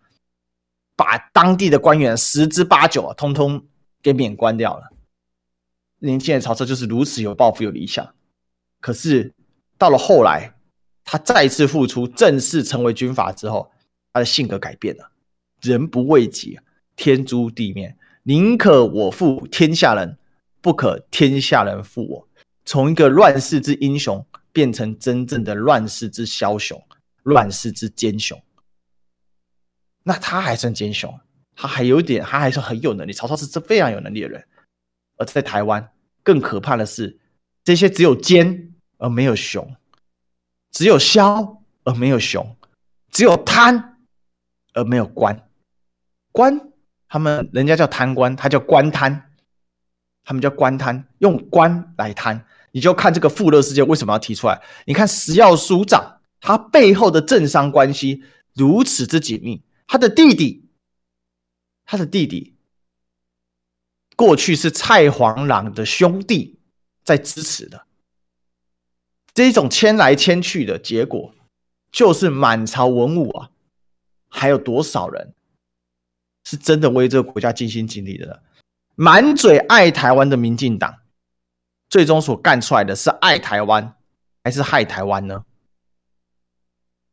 [0.96, 3.64] 把当地的官员十之八九啊，通通
[4.02, 4.90] 给免官掉了。
[6.00, 8.14] 年轻的曹操就是如此有抱负、有理想，
[8.80, 9.32] 可是。
[9.78, 10.54] 到了后来，
[11.04, 13.70] 他再次复出，正式成为军阀之后，
[14.10, 15.10] 他的性格改变了。
[15.60, 16.58] 人不为己，
[16.96, 17.94] 天诛地灭。
[18.22, 20.16] 宁可我负天下人，
[20.66, 22.28] 不可天下人负我。
[22.64, 26.84] 从一个乱世之英雄，变成真正的乱世之枭雄，
[27.22, 28.36] 乱世之奸雄。
[30.02, 31.16] 那他还算奸雄，
[31.54, 33.12] 他还有点，他还是很有能力。
[33.12, 34.44] 曹操是这非常有能力的人。
[35.18, 35.88] 而在台湾，
[36.24, 37.16] 更可怕的是，
[37.62, 38.72] 这些只有奸。
[38.98, 39.76] 而没有雄，
[40.72, 42.56] 只有枭而没有雄，
[43.12, 43.98] 只有贪
[44.72, 45.48] 而没有官。
[46.32, 46.72] 官，
[47.06, 49.25] 他们人家叫贪官，他叫官贪，
[50.26, 52.44] 他们叫官贪，用官来贪。
[52.72, 54.60] 你就看这个富乐事件为什么要提出来？
[54.84, 58.22] 你看食药署长他背后的政商关系
[58.52, 60.68] 如此之紧密，他的弟弟，
[61.86, 62.56] 他的弟弟
[64.16, 66.58] 过去是蔡黄朗的兄弟
[67.04, 67.86] 在支持的。
[69.32, 71.34] 这一种迁来迁去的结果，
[71.92, 73.50] 就是满朝文武啊，
[74.28, 75.34] 还有多少人
[76.44, 78.36] 是真的为这个国家尽心尽力的呢？
[78.96, 80.96] 满嘴爱台湾的民进党，
[81.88, 83.94] 最终所干出来的是爱台湾
[84.42, 85.44] 还是害台湾呢？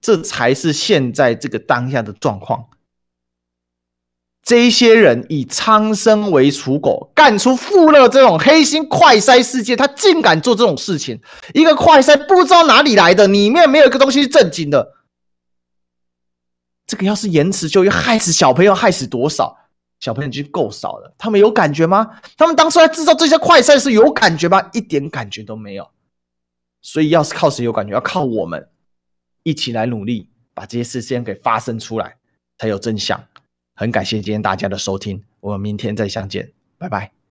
[0.01, 2.67] 这才是现在这个当下的状况。
[4.41, 11.21] 这些人以苍生为刍狗，干出富乐这种黑心快筛事件，他竟敢做这种事情。
[11.53, 14.93] 一个快筛不知道哪里来的，里面没有一个东西是正经的。
[16.85, 19.57] 这个要是延迟就业，害死小朋友，害死多少
[20.03, 21.15] 小朋友已经够少了。
[21.17, 22.19] 他们有感觉吗？
[22.35, 24.69] 他们当初在制造这些快赛是有感觉吗？
[24.73, 25.89] 一点感觉都没有。
[26.81, 28.67] 所以要是靠谁有感觉，要靠我们
[29.43, 32.17] 一起来努力，把这些事先给发生出来，
[32.57, 33.23] 才有真相。
[33.75, 37.13] 很感谢今天大家的收听，我们明天再相见，拜拜。